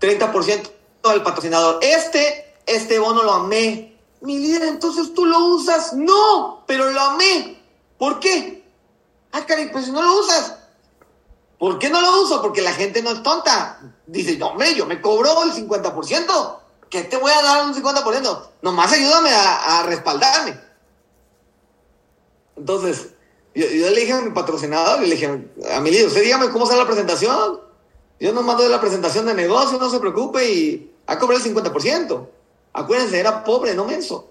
30% 0.00 0.70
del 1.10 1.22
patrocinador. 1.22 1.78
Este, 1.82 2.54
este 2.66 2.98
bono 2.98 3.22
lo 3.22 3.32
amé. 3.32 3.96
Mi 4.20 4.38
líder, 4.38 4.64
entonces 4.64 5.12
tú 5.14 5.26
lo 5.26 5.38
usas. 5.46 5.94
No, 5.94 6.64
pero 6.66 6.90
lo 6.90 7.00
amé. 7.00 7.62
¿Por 7.98 8.20
qué? 8.20 8.64
Ah, 9.32 9.44
cari, 9.46 9.66
pues 9.66 9.86
si 9.86 9.90
no 9.90 10.02
lo 10.02 10.20
usas. 10.20 10.58
¿Por 11.58 11.78
qué 11.78 11.90
no 11.90 12.00
lo 12.00 12.22
uso? 12.22 12.42
Porque 12.42 12.62
la 12.62 12.72
gente 12.72 13.02
no 13.02 13.10
es 13.10 13.22
tonta. 13.22 13.80
Dice, 14.06 14.36
no, 14.36 14.48
hombre, 14.48 14.74
yo 14.74 14.86
me 14.86 15.00
cobro 15.00 15.42
el 15.44 15.52
50%. 15.52 16.58
¿Qué 16.90 17.02
te 17.02 17.16
voy 17.16 17.30
a 17.32 17.42
dar 17.42 17.64
un 17.66 17.74
50%? 17.74 18.48
Nomás 18.62 18.92
ayúdame 18.92 19.30
a, 19.30 19.80
a 19.80 19.82
respaldarme. 19.84 20.60
Entonces, 22.56 23.14
yo, 23.54 23.66
le 23.66 24.00
dije 24.00 24.12
a 24.12 24.20
mi 24.20 24.30
patrocinador, 24.30 25.00
le 25.00 25.14
dije 25.14 25.26
a 25.72 25.80
mi 25.80 25.90
líder, 25.90 26.08
usted 26.08 26.22
dígame 26.22 26.50
cómo 26.50 26.66
sale 26.66 26.80
la 26.80 26.86
presentación. 26.86 27.60
Yo 28.18 28.32
no 28.32 28.42
mando 28.42 28.62
de 28.62 28.68
la 28.68 28.80
presentación 28.80 29.26
de 29.26 29.34
negocio, 29.34 29.78
no 29.78 29.90
se 29.90 30.00
preocupe 30.00 30.48
y 30.48 30.92
a 31.06 31.18
cobrar 31.18 31.40
el 31.40 31.54
50%. 31.54 32.28
Acuérdense, 32.72 33.18
era 33.18 33.44
pobre, 33.44 33.74
no 33.74 33.84
menso. 33.84 34.30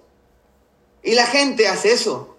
Y 1.03 1.15
la 1.15 1.25
gente 1.25 1.67
hace 1.67 1.93
eso. 1.93 2.35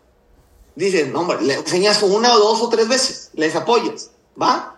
Dice, 0.74 1.06
no, 1.06 1.20
hombre, 1.20 1.40
le 1.40 1.54
enseñas 1.54 2.02
una 2.02 2.34
o 2.34 2.38
dos 2.38 2.62
o 2.62 2.68
tres 2.68 2.88
veces, 2.88 3.30
les 3.34 3.54
apoyas, 3.54 4.10
¿va? 4.40 4.73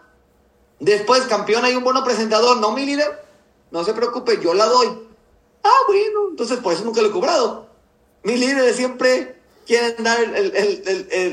Después, 0.81 1.23
campeón, 1.23 1.65
hay 1.65 1.75
un 1.75 1.85
bueno 1.85 2.05
presentador, 2.05 2.59
no 2.59 2.73
mi 2.73 2.85
líder, 2.85 3.25
no 3.71 3.85
se 3.85 3.95
preocupe, 3.95 4.39
yo 4.43 4.55
la 4.55 4.67
doy. 4.67 4.89
Ah, 5.65 5.81
bueno, 5.87 6.29
entonces 6.31 6.59
por 6.59 6.73
eso 6.73 6.85
nunca 6.85 7.03
lo 7.03 7.09
he 7.09 7.13
cobrado. 7.13 7.67
Mis 8.23 8.39
líderes 8.39 8.77
siempre 8.77 9.37
quieren 9.67 10.03
dar 10.05 10.19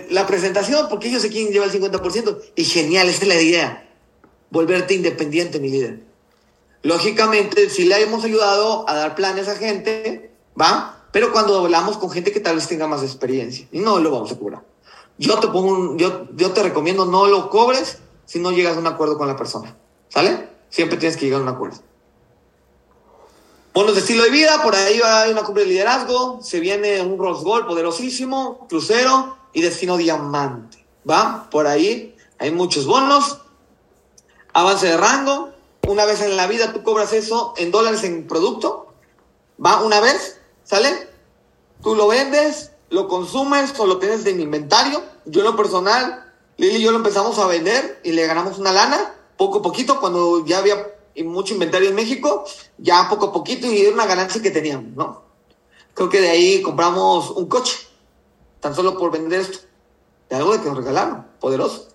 la 0.09 0.25
presentación 0.25 0.87
porque 0.89 1.09
ellos 1.09 1.21
se 1.21 1.29
quieren 1.29 1.51
llevar 1.51 1.69
el 1.69 1.81
50%. 1.81 2.41
Y 2.55 2.63
genial, 2.65 3.09
esa 3.09 3.23
es 3.23 3.27
la 3.27 3.41
idea 3.41 3.83
volverte 4.53 4.93
independiente, 4.93 5.59
mi 5.59 5.69
líder. 5.69 6.03
Lógicamente, 6.83 7.71
sí 7.71 7.85
le 7.85 7.99
hemos 7.99 8.23
ayudado 8.23 8.87
a 8.87 8.93
dar 8.93 9.15
planes 9.15 9.47
a 9.47 9.55
gente, 9.55 10.31
¿va? 10.59 11.07
Pero 11.11 11.31
cuando 11.31 11.57
hablamos 11.57 11.97
con 11.97 12.11
gente 12.11 12.31
que 12.31 12.39
tal 12.39 12.55
vez 12.55 12.67
tenga 12.67 12.87
más 12.87 13.01
experiencia, 13.01 13.67
no 13.71 13.99
lo 13.99 14.11
vamos 14.11 14.31
a 14.31 14.37
cobrar. 14.37 14.61
Yo 15.17 15.39
te 15.39 15.47
pongo 15.47 15.71
un, 15.71 15.97
yo, 15.97 16.27
yo 16.35 16.51
te 16.51 16.61
recomiendo 16.61 17.05
no 17.05 17.25
lo 17.25 17.49
cobres 17.49 17.97
si 18.25 18.39
no 18.39 18.51
llegas 18.51 18.75
a 18.75 18.79
un 18.79 18.87
acuerdo 18.87 19.17
con 19.17 19.27
la 19.27 19.35
persona. 19.35 19.75
¿Sale? 20.09 20.49
Siempre 20.69 20.97
tienes 20.97 21.17
que 21.17 21.25
llegar 21.25 21.41
a 21.41 21.43
un 21.43 21.49
acuerdo. 21.49 21.79
Bonos 23.73 23.95
de 23.95 24.01
estilo 24.01 24.23
de 24.23 24.29
vida, 24.29 24.61
por 24.61 24.75
ahí 24.75 25.01
hay 25.03 25.31
una 25.31 25.43
cumbre 25.43 25.63
de 25.63 25.69
liderazgo, 25.69 26.39
se 26.43 26.59
viene 26.59 27.01
un 27.01 27.17
Rose 27.17 27.43
Gold 27.43 27.65
poderosísimo, 27.65 28.67
crucero 28.67 29.35
y 29.51 29.61
destino 29.61 29.97
diamante. 29.97 30.85
¿Va? 31.09 31.49
Por 31.49 31.65
ahí 31.65 32.15
hay 32.37 32.51
muchos 32.51 32.85
bonos. 32.85 33.39
Avance 34.53 34.87
de 34.87 34.97
rango. 34.97 35.51
Una 35.87 36.05
vez 36.05 36.21
en 36.21 36.37
la 36.37 36.47
vida 36.47 36.71
tú 36.71 36.83
cobras 36.83 37.13
eso 37.13 37.53
en 37.57 37.71
dólares 37.71 38.03
en 38.03 38.27
producto. 38.27 38.93
¿Va? 39.63 39.81
Una 39.81 39.99
vez, 39.99 40.39
¿sale? 40.63 41.09
Tú 41.81 41.95
lo 41.95 42.07
vendes, 42.07 42.71
lo 42.89 43.07
consumes 43.07 43.73
o 43.79 43.87
lo 43.87 43.97
tienes 43.97 44.25
en 44.25 44.39
inventario. 44.39 45.01
Yo 45.25 45.41
en 45.41 45.47
lo 45.47 45.55
personal, 45.55 46.32
Lili 46.57 46.77
y 46.77 46.81
yo 46.81 46.91
lo 46.91 46.97
empezamos 46.97 47.37
a 47.39 47.47
vender 47.47 47.99
y 48.03 48.11
le 48.11 48.27
ganamos 48.27 48.57
una 48.57 48.71
lana, 48.71 49.15
poco 49.37 49.59
a 49.59 49.61
poquito, 49.61 49.99
cuando 49.99 50.45
ya 50.45 50.59
había 50.59 50.93
mucho 51.23 51.53
inventario 51.53 51.89
en 51.89 51.95
México, 51.95 52.45
ya 52.77 53.07
poco 53.09 53.27
a 53.27 53.33
poquito 53.33 53.67
y 53.67 53.81
era 53.81 53.93
una 53.93 54.05
ganancia 54.05 54.41
que 54.41 54.51
teníamos, 54.51 54.95
¿no? 54.95 55.23
Creo 55.93 56.09
que 56.09 56.21
de 56.21 56.29
ahí 56.29 56.61
compramos 56.61 57.31
un 57.31 57.47
coche, 57.47 57.77
tan 58.59 58.73
solo 58.73 58.97
por 58.97 59.11
vender 59.11 59.41
esto. 59.41 59.59
De 60.29 60.35
algo 60.35 60.53
de 60.53 60.61
que 60.61 60.67
nos 60.67 60.77
regalaron, 60.77 61.27
poderoso. 61.39 61.89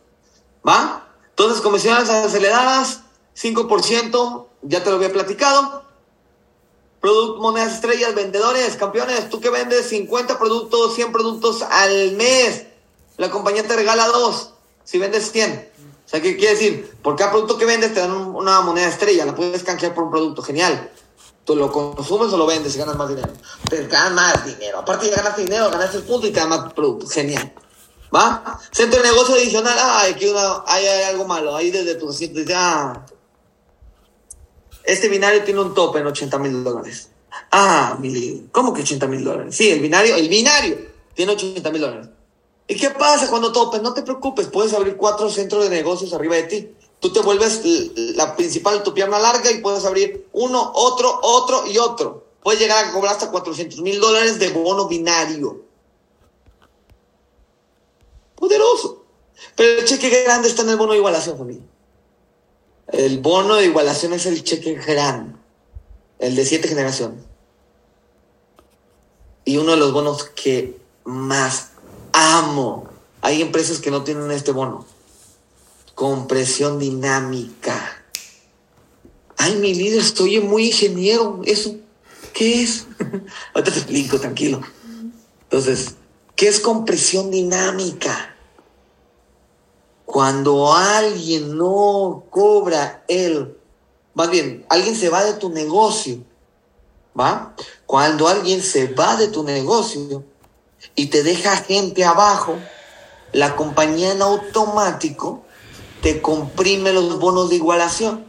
¿Va? 0.66 1.08
Entonces, 1.30 1.60
comisiones 1.60 2.08
aceleradas, 2.08 3.02
5%, 3.36 4.46
ya 4.62 4.84
te 4.84 4.90
lo 4.90 4.96
había 4.96 5.12
platicado. 5.12 5.84
Producto, 7.00 7.40
monedas 7.40 7.74
estrellas, 7.74 8.14
vendedores, 8.14 8.76
campeones, 8.76 9.28
tú 9.30 9.40
que 9.40 9.50
vendes 9.50 9.88
50 9.88 10.38
productos, 10.38 10.94
100 10.94 11.12
productos 11.12 11.62
al 11.62 12.12
mes, 12.12 12.66
la 13.18 13.30
compañía 13.30 13.66
te 13.66 13.76
regala 13.76 14.06
dos, 14.06 14.54
si 14.84 14.98
vendes 14.98 15.30
100. 15.30 15.68
O 16.06 16.08
sea, 16.08 16.22
¿qué 16.22 16.36
quiere 16.36 16.54
decir? 16.54 16.96
Por 17.02 17.16
cada 17.16 17.32
producto 17.32 17.58
que 17.58 17.66
vendes 17.66 17.92
te 17.92 18.00
dan 18.00 18.12
una 18.12 18.62
moneda 18.62 18.88
estrella, 18.88 19.26
la 19.26 19.34
puedes 19.34 19.62
canjear 19.62 19.92
por 19.94 20.04
un 20.04 20.10
producto, 20.10 20.40
genial. 20.40 20.90
Tú 21.44 21.56
lo 21.56 21.70
consumes 21.70 22.32
o 22.32 22.36
lo 22.36 22.46
vendes 22.46 22.74
y 22.74 22.78
ganas 22.78 22.96
más 22.96 23.08
dinero. 23.08 23.32
Te 23.68 23.86
ganas 23.86 24.12
más 24.12 24.46
dinero. 24.46 24.78
Aparte 24.78 25.06
de 25.06 25.16
ganar 25.16 25.36
dinero, 25.36 25.70
ganas 25.70 25.94
el 25.94 26.02
punto 26.02 26.26
y 26.26 26.30
te 26.30 26.40
dan 26.40 26.48
más 26.48 26.72
productos. 26.72 27.12
Genial. 27.12 27.52
¿Va? 28.14 28.58
Centro 28.70 29.02
de 29.02 29.08
negocio 29.08 29.34
adicional. 29.34 29.76
Ah, 29.78 30.04
aquí 30.08 30.32
hay, 30.66 31.02
algo 31.04 31.26
malo. 31.26 31.56
Ahí 31.56 31.70
desde 31.70 31.96
tu 31.96 32.08
asiento 32.08 32.38
dice, 32.38 32.54
ah, 32.54 33.04
este 34.84 35.08
binario 35.08 35.42
tiene 35.42 35.60
un 35.60 35.74
tope 35.74 35.98
en 35.98 36.06
80 36.06 36.38
mil 36.38 36.64
dólares. 36.64 37.10
Ah, 37.50 37.98
¿cómo 38.52 38.72
que 38.72 38.82
80 38.82 39.06
mil 39.06 39.24
dólares? 39.24 39.56
Sí, 39.56 39.70
el 39.70 39.80
binario, 39.80 40.16
el 40.16 40.28
binario 40.28 40.78
tiene 41.14 41.32
80 41.32 41.70
mil 41.70 41.80
dólares. 41.80 42.08
¿Y 42.68 42.76
qué 42.76 42.90
pasa 42.90 43.30
cuando 43.30 43.50
topes? 43.50 43.80
No 43.80 43.94
te 43.94 44.02
preocupes, 44.02 44.46
puedes 44.48 44.74
abrir 44.74 44.98
cuatro 44.98 45.30
centros 45.30 45.64
de 45.64 45.70
negocios 45.70 46.12
arriba 46.12 46.36
de 46.36 46.42
ti. 46.42 46.74
Tú 47.00 47.10
te 47.10 47.20
vuelves 47.20 47.62
la 47.94 48.36
principal, 48.36 48.82
tu 48.82 48.92
pierna 48.92 49.18
larga 49.18 49.50
y 49.50 49.62
puedes 49.62 49.84
abrir 49.86 50.28
uno, 50.32 50.72
otro, 50.74 51.18
otro 51.22 51.66
y 51.66 51.78
otro. 51.78 52.26
Puedes 52.42 52.60
llegar 52.60 52.84
a 52.84 52.92
cobrar 52.92 53.12
hasta 53.12 53.30
400 53.30 53.80
mil 53.80 53.98
dólares 53.98 54.38
de 54.38 54.50
bono 54.50 54.86
binario. 54.86 55.62
Poderoso. 58.34 59.04
Pero 59.56 59.80
el 59.80 59.86
cheque 59.86 60.24
grande 60.24 60.48
está 60.48 60.62
en 60.62 60.70
el 60.70 60.76
bono 60.76 60.92
de 60.92 60.98
igualación, 60.98 61.38
familia. 61.38 61.64
El 62.88 63.20
bono 63.20 63.56
de 63.56 63.64
igualación 63.64 64.12
es 64.12 64.26
el 64.26 64.44
cheque 64.44 64.74
grande, 64.74 65.38
el 66.18 66.34
de 66.36 66.44
siete 66.44 66.68
generaciones. 66.68 67.24
Y 69.44 69.56
uno 69.56 69.72
de 69.72 69.78
los 69.78 69.92
bonos 69.92 70.24
que 70.24 70.78
más 71.04 71.67
amo. 72.18 72.88
Hay 73.20 73.42
empresas 73.42 73.78
que 73.78 73.90
no 73.90 74.02
tienen 74.02 74.30
este 74.30 74.52
bono. 74.52 74.84
Compresión 75.94 76.78
dinámica. 76.78 78.04
Ay, 79.36 79.56
mi 79.56 79.74
líder, 79.74 80.00
estoy 80.00 80.40
muy 80.40 80.66
ingeniero. 80.66 81.40
¿Eso 81.44 81.76
qué 82.34 82.62
es? 82.62 82.86
Ahorita 83.54 83.72
te 83.72 83.78
explico, 83.78 84.18
tranquilo. 84.18 84.60
Entonces, 85.42 85.94
¿qué 86.34 86.48
es 86.48 86.60
compresión 86.60 87.30
dinámica? 87.30 88.34
Cuando 90.04 90.72
alguien 90.74 91.56
no 91.56 92.24
cobra 92.30 93.04
el, 93.08 93.56
más 94.14 94.30
bien, 94.30 94.64
alguien 94.68 94.96
se 94.96 95.10
va 95.10 95.22
de 95.22 95.34
tu 95.34 95.50
negocio, 95.50 96.18
¿va? 97.18 97.54
Cuando 97.86 98.26
alguien 98.26 98.62
se 98.62 98.86
va 98.94 99.16
de 99.16 99.28
tu 99.28 99.42
negocio 99.42 100.24
y 100.98 101.06
te 101.06 101.22
deja 101.22 101.56
gente 101.58 102.04
abajo, 102.04 102.58
la 103.32 103.54
compañía 103.54 104.10
en 104.10 104.20
automático 104.20 105.44
te 106.02 106.20
comprime 106.20 106.92
los 106.92 107.20
bonos 107.20 107.50
de 107.50 107.54
igualación. 107.54 108.26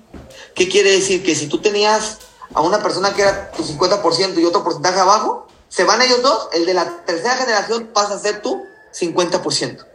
¿Qué 0.53 0.69
quiere 0.69 0.91
decir? 0.91 1.23
Que 1.23 1.33
si 1.33 1.47
tú 1.47 1.61
tenías 1.61 2.19
a 2.53 2.61
una 2.61 2.83
persona 2.83 3.15
que 3.15 3.23
era 3.23 3.49
tu 3.49 3.63
50% 3.63 4.37
y 4.37 4.45
otro 4.45 4.63
porcentaje 4.63 4.99
abajo, 4.99 5.47
se 5.67 5.83
van 5.83 6.03
ellos 6.03 6.21
dos, 6.21 6.49
el 6.53 6.67
de 6.67 6.75
la 6.75 7.05
tercera 7.05 7.37
generación 7.37 7.89
pasa 7.91 8.13
a 8.13 8.19
ser 8.19 8.43
tu 8.43 8.63
50%. 8.93 9.87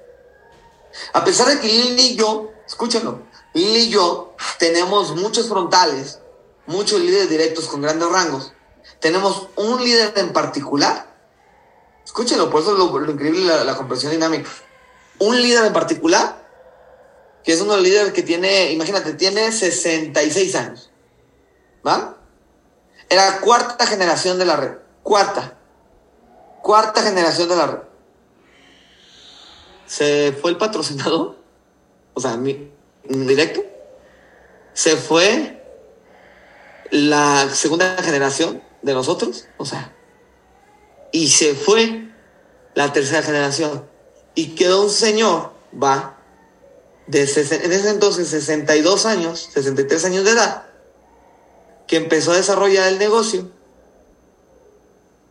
A 1.12 1.24
pesar 1.24 1.46
de 1.46 1.60
que 1.60 1.68
Lili 1.68 2.02
y 2.08 2.16
yo, 2.16 2.50
escúchalo, 2.66 3.22
Lili 3.52 3.82
y 3.82 3.90
yo 3.90 4.34
tenemos 4.58 5.14
muchos 5.14 5.48
frontales, 5.48 6.18
muchos 6.66 7.00
líderes 7.00 7.30
directos 7.30 7.68
con 7.68 7.82
grandes 7.82 8.08
rangos. 8.08 8.52
Tenemos 8.98 9.46
un 9.54 9.84
líder 9.84 10.12
en 10.16 10.32
particular. 10.32 11.13
Escúchenlo, 12.05 12.51
por 12.51 12.62
eso 12.62 12.73
es 12.73 12.79
lo, 12.79 13.11
increíble 13.11 13.45
la, 13.45 13.64
la 13.64 13.77
compresión 13.77 14.12
dinámica. 14.12 14.49
Un 15.19 15.40
líder 15.40 15.64
en 15.64 15.73
particular, 15.73 16.45
que 17.43 17.53
es 17.53 17.61
uno 17.61 17.73
de 17.73 17.79
los 17.79 17.87
líderes 17.88 18.12
que 18.12 18.23
tiene, 18.23 18.73
imagínate, 18.73 19.14
tiene 19.14 19.51
66 19.51 20.55
años. 20.57 20.90
¿Va? 21.87 22.17
Era 23.09 23.40
cuarta 23.40 23.87
generación 23.87 24.38
de 24.38 24.45
la 24.45 24.57
red. 24.57 24.73
Cuarta. 25.03 25.59
Cuarta 26.62 27.03
generación 27.03 27.49
de 27.49 27.57
la 27.57 27.67
red 27.67 27.79
se 29.87 30.33
fue 30.33 30.51
el 30.51 30.57
patrocinador, 30.57 31.37
o 32.14 32.21
sea, 32.21 32.37
mi, 32.37 32.71
directo, 33.05 33.62
se 34.73 34.97
fue 34.97 35.62
la 36.90 37.49
segunda 37.51 37.97
generación 38.03 38.62
de 38.83 38.95
nosotros, 38.95 39.47
o 39.57 39.64
sea, 39.64 39.93
y 41.14 41.29
se 41.29 41.55
fue 41.55 42.09
la 42.74 42.92
tercera 42.92 43.22
generación, 43.22 43.85
y 44.35 44.57
quedó 44.57 44.83
un 44.83 44.90
señor, 44.90 45.53
va, 45.81 46.18
de 47.07 47.20
en 47.20 47.72
ese 47.72 47.90
entonces 47.90 48.27
62 48.27 49.07
años, 49.07 49.48
63 49.55 50.07
años 50.07 50.24
de 50.24 50.33
edad, 50.33 50.66
que 51.87 51.98
empezó 51.98 52.33
a 52.33 52.37
desarrollar 52.37 52.88
el 52.88 52.98
negocio, 52.98 53.48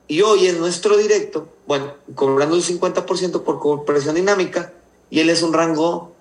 y 0.08 0.22
hoy 0.22 0.48
es 0.48 0.58
nuestro 0.58 0.96
directo, 0.96 1.50
bueno, 1.68 1.96
cobrando 2.16 2.56
el 2.56 2.64
50% 2.64 3.44
por 3.44 3.60
cooperación 3.60 4.16
dinámica 4.16 4.72
y 5.10 5.20
él 5.20 5.30
es 5.30 5.44
un 5.44 5.52
rango 5.52 6.14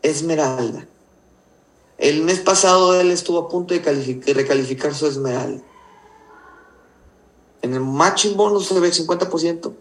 esmeralda. 0.00 0.86
El 1.98 2.22
mes 2.22 2.40
pasado 2.40 2.98
él 2.98 3.10
estuvo 3.10 3.40
a 3.40 3.48
punto 3.50 3.74
de 3.74 4.32
recalificar 4.32 4.94
su 4.94 5.06
esmeralda. 5.06 5.62
En 7.62 7.74
el 7.74 7.80
matching 7.80 8.36
bonus 8.36 8.66
se 8.66 8.78
ve 8.78 8.88
el 8.88 8.94
50%, 8.94 9.72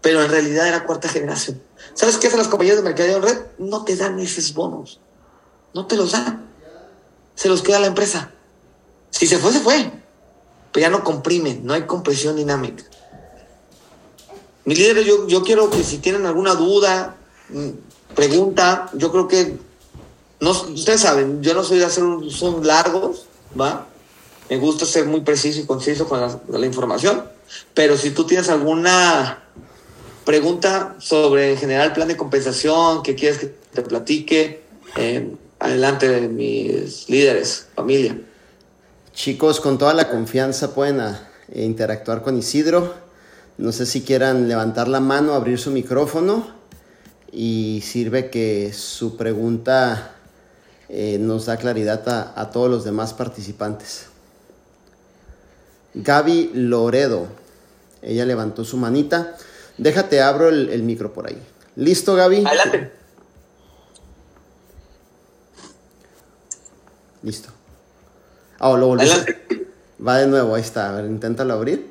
pero 0.00 0.22
en 0.22 0.30
realidad 0.30 0.66
era 0.68 0.84
cuarta 0.84 1.08
generación. 1.08 1.62
¿Sabes 1.94 2.16
qué 2.16 2.26
hacen 2.26 2.38
las 2.38 2.48
compañías 2.48 2.76
de 2.76 2.82
mercadeo 2.82 3.18
en 3.18 3.22
red? 3.22 3.38
No 3.58 3.84
te 3.84 3.96
dan 3.96 4.18
esos 4.18 4.52
bonos. 4.54 5.00
No 5.72 5.86
te 5.86 5.96
los 5.96 6.12
dan. 6.12 6.48
Se 7.34 7.48
los 7.48 7.62
queda 7.62 7.78
la 7.78 7.86
empresa. 7.86 8.32
Si 9.10 9.26
se 9.26 9.38
fue, 9.38 9.52
se 9.52 9.60
fue. 9.60 9.92
Pero 10.72 10.86
ya 10.86 10.90
no 10.90 11.04
comprime, 11.04 11.60
no 11.62 11.74
hay 11.74 11.82
compresión 11.82 12.36
dinámica. 12.36 12.84
Mis 14.64 14.78
líderes, 14.78 15.06
yo, 15.06 15.26
yo 15.26 15.42
quiero 15.42 15.70
que 15.70 15.82
si 15.82 15.98
tienen 15.98 16.26
alguna 16.26 16.54
duda, 16.54 17.16
mm, 17.48 18.14
pregunta, 18.14 18.90
yo 18.94 19.10
creo 19.10 19.26
que, 19.26 19.58
no, 20.40 20.50
ustedes 20.50 21.00
saben, 21.00 21.42
yo 21.42 21.54
no 21.54 21.64
soy 21.64 21.78
de 21.78 21.86
hacer 21.86 22.04
un 22.04 22.30
son 22.30 22.66
largos, 22.66 23.26
¿va? 23.58 23.86
Me 24.50 24.58
gusta 24.58 24.84
ser 24.84 25.06
muy 25.06 25.20
preciso 25.20 25.60
y 25.60 25.64
conciso 25.64 26.08
con 26.08 26.20
la, 26.20 26.66
información, 26.66 27.22
pero 27.72 27.96
si 27.96 28.10
tú 28.10 28.26
tienes 28.26 28.48
alguna 28.48 29.44
pregunta 30.24 30.96
sobre 30.98 31.52
en 31.52 31.56
general 31.56 31.92
plan 31.92 32.08
de 32.08 32.16
compensación, 32.16 33.04
que 33.04 33.14
quieres 33.14 33.38
que 33.38 33.46
te 33.46 33.82
platique, 33.82 34.62
eh, 34.96 35.36
adelante 35.60 36.08
de 36.08 36.28
mis 36.28 37.08
líderes, 37.08 37.68
familia. 37.76 38.18
Chicos, 39.14 39.60
con 39.60 39.78
toda 39.78 39.94
la 39.94 40.10
confianza 40.10 40.74
pueden 40.74 40.98
ah, 41.00 41.28
interactuar 41.54 42.22
con 42.22 42.36
Isidro. 42.36 42.94
No 43.56 43.70
sé 43.70 43.86
si 43.86 44.02
quieran 44.02 44.48
levantar 44.48 44.88
la 44.88 45.00
mano, 45.00 45.34
abrir 45.34 45.60
su 45.60 45.70
micrófono 45.70 46.48
y 47.30 47.82
sirve 47.84 48.30
que 48.30 48.72
su 48.72 49.16
pregunta 49.16 50.16
eh, 50.88 51.18
nos 51.20 51.46
da 51.46 51.56
claridad 51.56 52.32
a, 52.34 52.50
todos 52.50 52.68
los 52.68 52.82
demás 52.84 53.14
participantes. 53.14 54.09
Gaby 55.94 56.52
Loredo, 56.54 57.28
ella 58.02 58.24
levantó 58.24 58.64
su 58.64 58.76
manita. 58.76 59.36
Déjate, 59.78 60.20
abro 60.20 60.48
el, 60.48 60.68
el 60.70 60.82
micro 60.82 61.12
por 61.12 61.26
ahí. 61.26 61.40
¿Listo, 61.76 62.14
Gaby? 62.14 62.44
Adelante. 62.46 62.92
Listo. 67.22 67.50
Ah, 68.58 68.72
lo 68.76 68.96
Va 70.06 70.18
de 70.18 70.26
nuevo, 70.26 70.54
ahí 70.54 70.62
está. 70.62 70.90
A 70.90 70.92
ver, 70.92 71.06
inténtalo 71.06 71.54
abrir. 71.54 71.90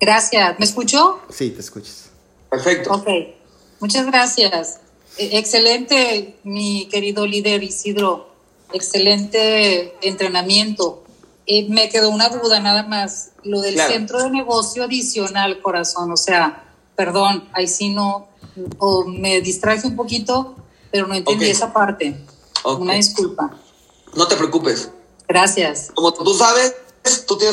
Gracias. 0.00 0.58
¿Me 0.58 0.64
escuchó? 0.64 1.20
Sí, 1.30 1.50
te 1.50 1.60
escuchas. 1.60 2.10
Perfecto. 2.50 2.92
Ok. 2.92 3.08
Muchas 3.80 4.06
gracias. 4.06 4.80
E, 5.16 5.38
excelente, 5.38 6.36
mi 6.42 6.88
querido 6.88 7.26
líder 7.26 7.62
Isidro. 7.62 8.31
Excelente 8.72 9.96
entrenamiento. 10.06 11.02
Eh, 11.46 11.66
me 11.68 11.88
quedó 11.88 12.10
una 12.10 12.28
duda 12.28 12.60
nada 12.60 12.84
más. 12.84 13.30
Lo 13.42 13.60
del 13.60 13.78
centro 13.78 14.22
de 14.22 14.30
negocio 14.30 14.84
adicional, 14.84 15.60
corazón. 15.60 16.12
O 16.12 16.16
sea, 16.16 16.72
perdón, 16.96 17.48
ahí 17.52 17.66
sí 17.66 17.90
no, 17.90 18.28
o 18.78 19.04
me 19.04 19.40
distraje 19.40 19.86
un 19.86 19.96
poquito, 19.96 20.56
pero 20.90 21.06
no 21.06 21.14
entendí 21.14 21.46
esa 21.46 21.72
parte. 21.72 22.16
Una 22.64 22.94
disculpa. 22.94 23.50
No 24.14 24.28
te 24.28 24.36
preocupes. 24.36 24.90
Gracias. 25.26 25.90
Como 25.94 26.12
tú 26.12 26.34
sabes, 26.34 26.74
tú 27.26 27.36
tienes 27.36 27.50